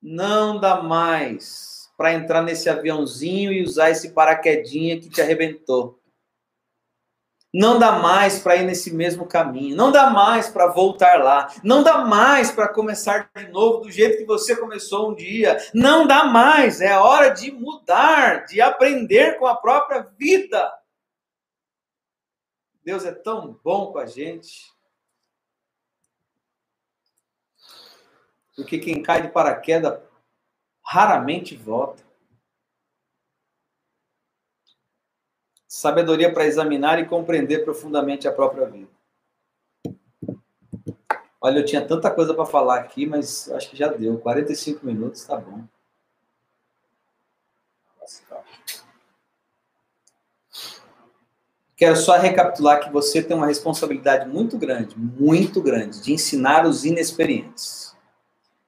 Não 0.00 0.58
dá 0.58 0.82
mais 0.82 1.85
para 1.96 2.12
entrar 2.12 2.42
nesse 2.42 2.68
aviãozinho 2.68 3.52
e 3.52 3.62
usar 3.62 3.90
esse 3.90 4.10
paraquedinha 4.10 5.00
que 5.00 5.08
te 5.08 5.20
arrebentou. 5.20 6.00
Não 7.52 7.78
dá 7.78 7.92
mais 7.92 8.38
para 8.38 8.56
ir 8.56 8.64
nesse 8.64 8.92
mesmo 8.92 9.26
caminho. 9.26 9.74
Não 9.74 9.90
dá 9.90 10.10
mais 10.10 10.48
para 10.48 10.66
voltar 10.66 11.22
lá. 11.22 11.48
Não 11.64 11.82
dá 11.82 12.04
mais 12.04 12.50
para 12.50 12.68
começar 12.68 13.30
de 13.34 13.48
novo 13.48 13.80
do 13.80 13.90
jeito 13.90 14.18
que 14.18 14.26
você 14.26 14.54
começou 14.54 15.10
um 15.10 15.14
dia. 15.14 15.56
Não 15.72 16.06
dá 16.06 16.24
mais. 16.24 16.82
É 16.82 16.98
hora 16.98 17.30
de 17.30 17.50
mudar, 17.50 18.44
de 18.44 18.60
aprender 18.60 19.38
com 19.38 19.46
a 19.46 19.56
própria 19.56 20.02
vida. 20.18 20.70
Deus 22.84 23.06
é 23.06 23.12
tão 23.12 23.58
bom 23.64 23.90
com 23.90 23.98
a 23.98 24.06
gente. 24.06 24.76
porque 28.56 28.78
quem 28.78 29.02
cai 29.02 29.20
de 29.20 29.28
paraquedas 29.28 30.00
raramente 30.86 31.56
volta. 31.56 32.04
Sabedoria 35.66 36.32
para 36.32 36.46
examinar 36.46 37.00
e 37.00 37.06
compreender 37.06 37.64
profundamente 37.64 38.28
a 38.28 38.32
própria 38.32 38.66
vida. 38.66 38.88
Olha, 41.40 41.58
eu 41.58 41.64
tinha 41.64 41.86
tanta 41.86 42.10
coisa 42.10 42.32
para 42.32 42.46
falar 42.46 42.78
aqui, 42.78 43.04
mas 43.04 43.50
acho 43.50 43.70
que 43.70 43.76
já 43.76 43.88
deu. 43.88 44.18
45 44.18 44.86
minutos, 44.86 45.24
tá 45.24 45.36
bom. 45.36 45.64
Quero 51.76 51.96
só 51.96 52.16
recapitular 52.16 52.80
que 52.82 52.90
você 52.90 53.22
tem 53.22 53.36
uma 53.36 53.46
responsabilidade 53.46 54.26
muito 54.26 54.56
grande, 54.56 54.98
muito 54.98 55.60
grande, 55.60 56.00
de 56.00 56.12
ensinar 56.12 56.64
os 56.64 56.84
inexperientes. 56.84 57.94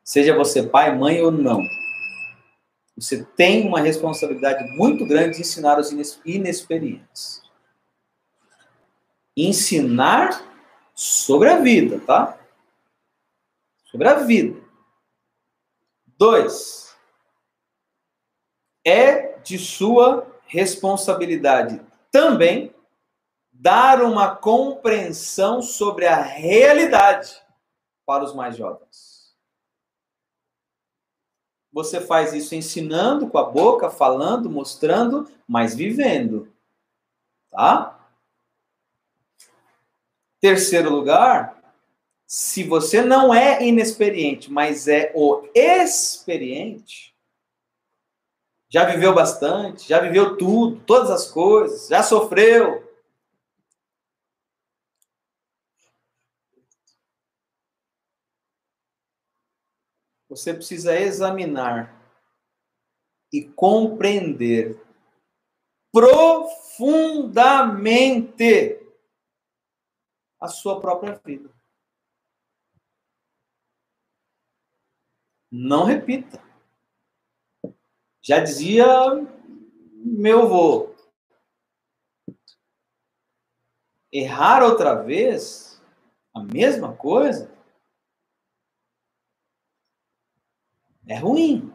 Seja 0.05 0.37
você 0.37 0.63
pai, 0.63 0.95
mãe 0.95 1.23
ou 1.23 1.31
não. 1.31 1.63
Você 3.01 3.25
tem 3.25 3.67
uma 3.67 3.81
responsabilidade 3.81 4.69
muito 4.77 5.07
grande 5.07 5.37
de 5.37 5.43
ensinar 5.43 5.79
os 5.79 5.93
inexperientes. 6.25 7.43
Ensinar 9.37 10.45
sobre 10.95 11.49
a 11.49 11.61
vida, 11.61 12.01
tá? 12.01 12.37
Sobre 13.85 14.09
a 14.09 14.15
vida. 14.15 14.61
Dois. 16.19 16.93
É 18.85 19.39
de 19.45 19.59
sua 19.59 20.27
responsabilidade 20.47 21.81
também 22.11 22.75
dar 23.53 24.03
uma 24.03 24.35
compreensão 24.35 25.63
sobre 25.63 26.07
a 26.07 26.21
realidade 26.21 27.41
para 28.05 28.25
os 28.25 28.35
mais 28.35 28.57
jovens. 28.57 29.08
Você 31.79 32.01
faz 32.01 32.33
isso 32.33 32.57
ensinando 32.57 33.29
com 33.29 33.39
a 33.39 33.45
boca, 33.45 33.89
falando, 33.89 34.51
mostrando, 34.51 35.31
mas 35.47 35.77
vivendo. 35.77 36.53
Tá? 37.53 37.97
Terceiro 40.41 40.91
lugar, 40.91 41.57
se 42.27 42.65
você 42.65 43.01
não 43.01 43.33
é 43.33 43.65
inexperiente, 43.65 44.51
mas 44.51 44.89
é 44.89 45.13
o 45.15 45.49
experiente, 45.55 47.15
já 48.69 48.85
viveu 48.85 49.15
bastante, 49.15 49.89
já 49.89 50.01
viveu 50.01 50.37
tudo, 50.37 50.81
todas 50.85 51.13
as 51.13 51.31
coisas, 51.31 51.87
já 51.87 52.03
sofreu, 52.03 52.88
você 60.29 60.53
precisa 60.53 60.99
examinar 60.99 61.97
e 63.33 63.45
compreender 63.45 64.85
profundamente 65.93 68.81
a 70.41 70.49
sua 70.49 70.81
própria 70.81 71.15
vida. 71.25 71.49
Não 75.51 75.85
repita. 75.85 76.43
Já 78.23 78.41
dizia 78.41 78.87
meu 79.95 80.43
avô. 80.43 80.95
Errar 84.13 84.63
outra 84.63 85.03
vez, 85.03 85.83
a 86.35 86.43
mesma 86.43 86.95
coisa, 86.97 87.51
É 91.09 91.17
ruim. 91.17 91.73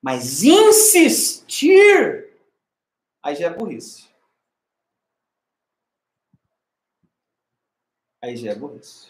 Mas 0.00 0.44
insistir, 0.44 2.32
aí 3.22 3.34
já 3.34 3.48
é 3.48 3.50
burrice. 3.50 4.08
Aí 8.22 8.36
já 8.36 8.52
é 8.52 8.54
burrice. 8.54 9.08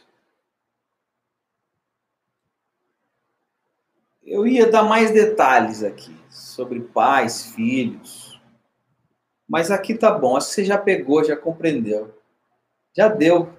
Eu 4.22 4.46
ia 4.46 4.70
dar 4.70 4.84
mais 4.84 5.12
detalhes 5.12 5.82
aqui 5.82 6.16
sobre 6.30 6.80
pais, 6.80 7.52
filhos. 7.54 8.40
Mas 9.48 9.70
aqui 9.70 9.96
tá 9.98 10.10
bom. 10.12 10.36
Acho 10.36 10.48
que 10.48 10.54
você 10.54 10.64
já 10.64 10.78
pegou, 10.78 11.24
já 11.24 11.36
compreendeu. 11.36 12.14
Já 12.96 13.08
deu. 13.08 13.52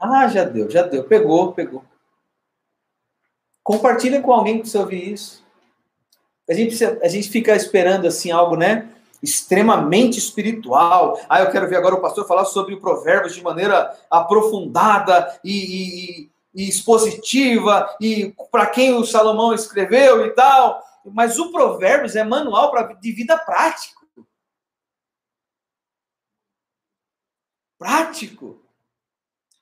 Ah, 0.00 0.26
já 0.28 0.44
deu, 0.44 0.70
já 0.70 0.82
deu. 0.82 1.06
Pegou, 1.06 1.52
pegou. 1.52 1.84
Compartilha 3.68 4.22
com 4.22 4.32
alguém 4.32 4.54
que 4.54 4.60
precisa 4.60 4.80
ouvir 4.80 5.12
isso. 5.12 5.44
A 6.48 6.54
gente, 6.54 6.82
a 6.82 7.06
gente 7.06 7.28
fica 7.28 7.54
esperando 7.54 8.06
assim 8.06 8.30
algo, 8.30 8.56
né? 8.56 8.88
Extremamente 9.22 10.18
espiritual. 10.18 11.20
Ah, 11.28 11.40
eu 11.40 11.50
quero 11.50 11.68
ver 11.68 11.76
agora 11.76 11.94
o 11.94 12.00
pastor 12.00 12.26
falar 12.26 12.46
sobre 12.46 12.72
o 12.72 12.80
Provérbios 12.80 13.34
de 13.34 13.42
maneira 13.42 13.94
aprofundada 14.10 15.38
e, 15.44 16.22
e, 16.24 16.30
e 16.54 16.66
expositiva 16.66 17.94
e 18.00 18.34
para 18.50 18.64
quem 18.68 18.94
o 18.94 19.04
Salomão 19.04 19.52
escreveu 19.52 20.24
e 20.24 20.30
tal. 20.30 20.82
Mas 21.04 21.38
o 21.38 21.52
Provérbios 21.52 22.16
é 22.16 22.24
manual 22.24 22.70
pra, 22.70 22.84
de 22.84 23.12
vida 23.12 23.36
prático. 23.36 24.00
Prático. 27.78 28.67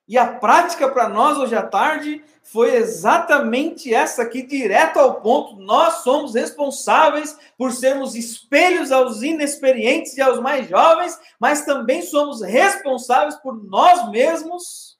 E 0.08 0.16
a 0.16 0.34
prática 0.34 0.88
para 0.88 1.08
nós 1.08 1.36
hoje 1.36 1.56
à 1.56 1.66
tarde 1.66 2.22
foi 2.42 2.76
exatamente 2.76 3.92
essa 3.92 4.22
aqui, 4.22 4.42
direto 4.42 4.98
ao 4.98 5.20
ponto. 5.20 5.56
Nós 5.56 6.04
somos 6.04 6.34
responsáveis 6.34 7.36
por 7.58 7.72
sermos 7.72 8.14
espelhos 8.14 8.92
aos 8.92 9.22
inexperientes 9.22 10.16
e 10.16 10.20
aos 10.20 10.38
mais 10.38 10.68
jovens, 10.68 11.18
mas 11.40 11.64
também 11.64 12.02
somos 12.02 12.40
responsáveis 12.40 13.34
por 13.36 13.60
nós 13.64 14.08
mesmos 14.10 14.96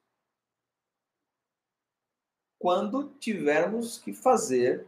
quando 2.59 3.13
tivermos 3.21 3.99
que 3.99 4.13
fazer 4.13 4.85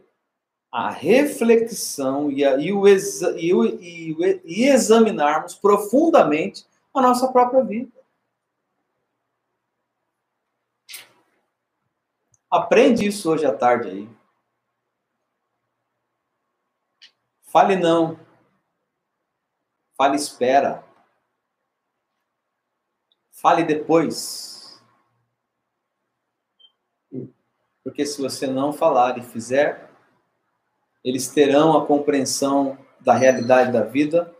a 0.69 0.89
reflexão 0.89 2.29
e, 2.29 2.43
a, 2.43 2.57
e, 2.57 2.73
o, 2.73 2.85
exa, 2.85 3.33
e, 3.39 3.53
o, 3.53 3.65
e, 3.65 4.41
e 4.43 4.65
examinarmos 4.65 5.55
profundamente 5.55 6.65
a 6.93 7.01
nossa 7.01 7.31
própria 7.31 7.63
vida. 7.63 7.89
Aprende 12.51 13.05
isso 13.05 13.31
hoje 13.31 13.45
à 13.45 13.55
tarde 13.55 13.89
aí. 13.89 14.09
Fale 17.43 17.75
não. 17.75 18.19
Fale 19.95 20.15
espera. 20.15 20.83
Fale 23.31 23.63
depois. 23.63 24.81
Porque 27.83 28.05
se 28.05 28.21
você 28.21 28.47
não 28.47 28.73
falar 28.73 29.17
e 29.17 29.23
fizer, 29.23 29.89
eles 31.03 31.29
terão 31.29 31.77
a 31.77 31.85
compreensão 31.85 32.77
da 32.99 33.13
realidade 33.13 33.71
da 33.71 33.83
vida 33.83 34.35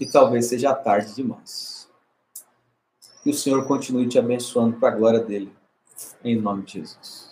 e 0.00 0.10
talvez 0.10 0.46
seja 0.46 0.74
tarde 0.74 1.14
demais. 1.14 1.88
Que 3.22 3.30
o 3.30 3.34
Senhor 3.34 3.66
continue 3.66 4.08
te 4.08 4.18
abençoando 4.18 4.78
para 4.78 4.88
a 4.88 4.96
glória 4.96 5.20
dele, 5.20 5.52
em 6.22 6.40
nome 6.40 6.62
de 6.64 6.74
Jesus. 6.74 7.27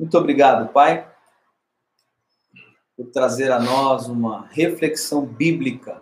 Muito 0.00 0.16
obrigado, 0.16 0.72
Pai, 0.72 1.14
por 2.96 3.10
trazer 3.10 3.52
a 3.52 3.60
nós 3.60 4.08
uma 4.08 4.46
reflexão 4.46 5.26
bíblica 5.26 6.00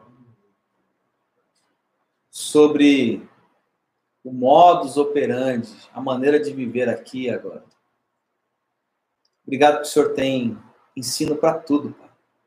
sobre 2.30 3.28
o 4.22 4.32
modus 4.32 4.96
operandi, 4.96 5.74
a 5.92 6.00
maneira 6.00 6.38
de 6.38 6.52
viver 6.52 6.88
aqui 6.88 7.24
e 7.24 7.30
agora. 7.30 7.64
Obrigado 9.44 9.78
que 9.78 9.88
o 9.88 9.90
Senhor 9.90 10.14
tem 10.14 10.56
ensino 10.96 11.34
para 11.34 11.54
tudo, 11.58 11.92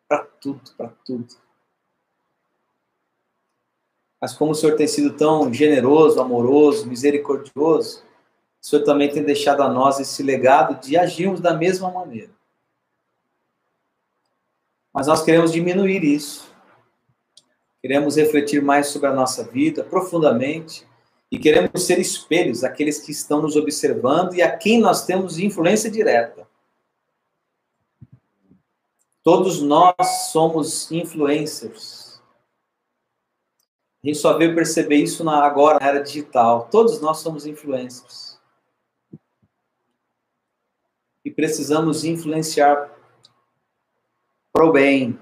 para 0.08 0.24
tudo, 0.24 0.72
para 0.78 0.88
tudo. 1.04 1.36
Mas 4.22 4.34
como 4.34 4.52
o 4.54 4.56
Senhor 4.56 4.78
tem 4.78 4.88
sido 4.88 5.18
tão 5.18 5.54
generoso, 5.54 6.22
amoroso, 6.22 6.88
misericordioso, 6.88 8.10
o 8.62 8.66
Senhor 8.66 8.84
também 8.84 9.09
tem 9.09 9.24
deixado 9.24 9.64
a 9.64 9.70
nós 9.70 9.99
esse 9.99 10.22
legado 10.22 10.80
de 10.80 10.95
agirmos 10.95 11.41
da 11.41 11.53
mesma 11.53 11.89
maneira. 11.89 12.32
Mas 14.93 15.07
nós 15.07 15.24
queremos 15.24 15.51
diminuir 15.51 16.03
isso. 16.03 16.53
Queremos 17.82 18.16
refletir 18.16 18.62
mais 18.62 18.88
sobre 18.88 19.07
a 19.07 19.14
nossa 19.14 19.43
vida 19.43 19.84
profundamente 19.84 20.86
e 21.32 21.39
queremos 21.39 21.84
ser 21.84 21.97
espelhos 21.99 22.62
daqueles 22.62 22.99
que 22.99 23.12
estão 23.12 23.41
nos 23.41 23.55
observando 23.55 24.36
e 24.36 24.41
a 24.43 24.55
quem 24.55 24.80
nós 24.80 25.05
temos 25.05 25.39
influência 25.39 25.89
direta. 25.89 26.47
Todos 29.24 29.62
nós 29.62 29.95
somos 30.32 30.91
influencers. 30.91 32.22
A 34.03 34.07
gente 34.07 34.20
só 34.20 34.38
veio 34.38 34.53
perceber 34.53 34.97
isso 34.97 35.24
na, 35.24 35.43
agora, 35.43 35.80
na 35.80 35.88
era 35.88 36.03
digital. 36.03 36.68
Todos 36.70 37.01
nós 37.01 37.20
somos 37.20 37.45
influencers. 37.45 38.31
E 41.24 41.30
precisamos 41.30 42.03
influenciar 42.03 42.89
para 44.51 44.65
o 44.65 44.72
bem, 44.72 45.19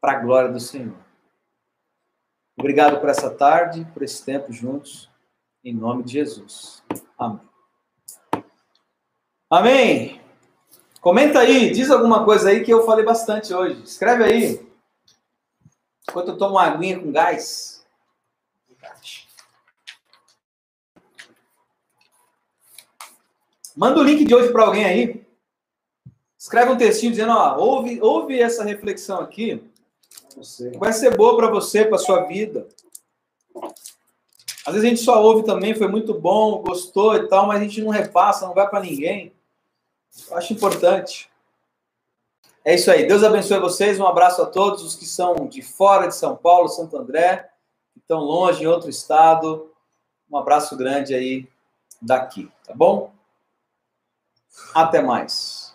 para 0.00 0.12
a 0.12 0.20
glória 0.20 0.50
do 0.50 0.60
Senhor. 0.60 0.96
Obrigado 2.56 3.00
por 3.00 3.08
essa 3.08 3.30
tarde, 3.30 3.86
por 3.92 4.02
esse 4.02 4.24
tempo 4.24 4.52
juntos. 4.52 5.10
Em 5.64 5.74
nome 5.74 6.02
de 6.02 6.12
Jesus. 6.12 6.82
Amém. 7.18 7.40
Amém. 9.50 10.20
Comenta 11.00 11.40
aí, 11.40 11.70
diz 11.70 11.90
alguma 11.90 12.24
coisa 12.24 12.50
aí 12.50 12.64
que 12.64 12.72
eu 12.72 12.84
falei 12.84 13.04
bastante 13.04 13.54
hoje. 13.54 13.82
Escreve 13.82 14.24
aí. 14.24 14.68
Enquanto 16.08 16.28
eu 16.28 16.38
tomo 16.38 16.54
uma 16.54 16.64
aguinha 16.64 16.98
com 16.98 17.12
gás. 17.12 17.78
Manda 23.78 24.00
o 24.00 24.02
link 24.02 24.24
de 24.24 24.34
hoje 24.34 24.50
para 24.50 24.64
alguém 24.64 24.84
aí. 24.84 25.24
Escreve 26.36 26.72
um 26.72 26.76
textinho 26.76 27.12
dizendo, 27.12 27.30
ó, 27.30 27.56
ouve, 27.58 28.02
ouve 28.02 28.40
essa 28.40 28.64
reflexão 28.64 29.20
aqui. 29.20 29.62
Vai 30.80 30.92
ser 30.92 31.16
boa 31.16 31.36
para 31.36 31.48
você, 31.48 31.84
para 31.84 31.96
sua 31.96 32.24
vida. 32.24 32.66
Às 34.66 34.74
vezes 34.74 34.84
a 34.84 34.88
gente 34.88 35.00
só 35.00 35.22
ouve 35.22 35.44
também, 35.44 35.76
foi 35.76 35.86
muito 35.86 36.12
bom, 36.12 36.60
gostou 36.60 37.14
e 37.14 37.28
tal, 37.28 37.46
mas 37.46 37.60
a 37.60 37.62
gente 37.62 37.80
não 37.80 37.90
repassa, 37.90 38.48
não 38.48 38.52
vai 38.52 38.68
para 38.68 38.80
ninguém. 38.80 39.32
Eu 40.28 40.36
acho 40.36 40.52
importante. 40.52 41.30
É 42.64 42.74
isso 42.74 42.90
aí. 42.90 43.06
Deus 43.06 43.22
abençoe 43.22 43.60
vocês. 43.60 44.00
Um 44.00 44.06
abraço 44.08 44.42
a 44.42 44.46
todos 44.46 44.82
os 44.82 44.96
que 44.96 45.06
são 45.06 45.46
de 45.46 45.62
fora 45.62 46.08
de 46.08 46.16
São 46.16 46.34
Paulo, 46.34 46.68
Santo 46.68 46.96
André, 46.96 47.48
que 47.94 48.00
estão 48.00 48.18
longe, 48.18 48.64
em 48.64 48.66
outro 48.66 48.90
estado. 48.90 49.70
Um 50.28 50.36
abraço 50.36 50.76
grande 50.76 51.14
aí 51.14 51.46
daqui, 52.02 52.50
tá 52.66 52.74
bom? 52.74 53.16
Até 54.74 55.02
mais. 55.02 55.67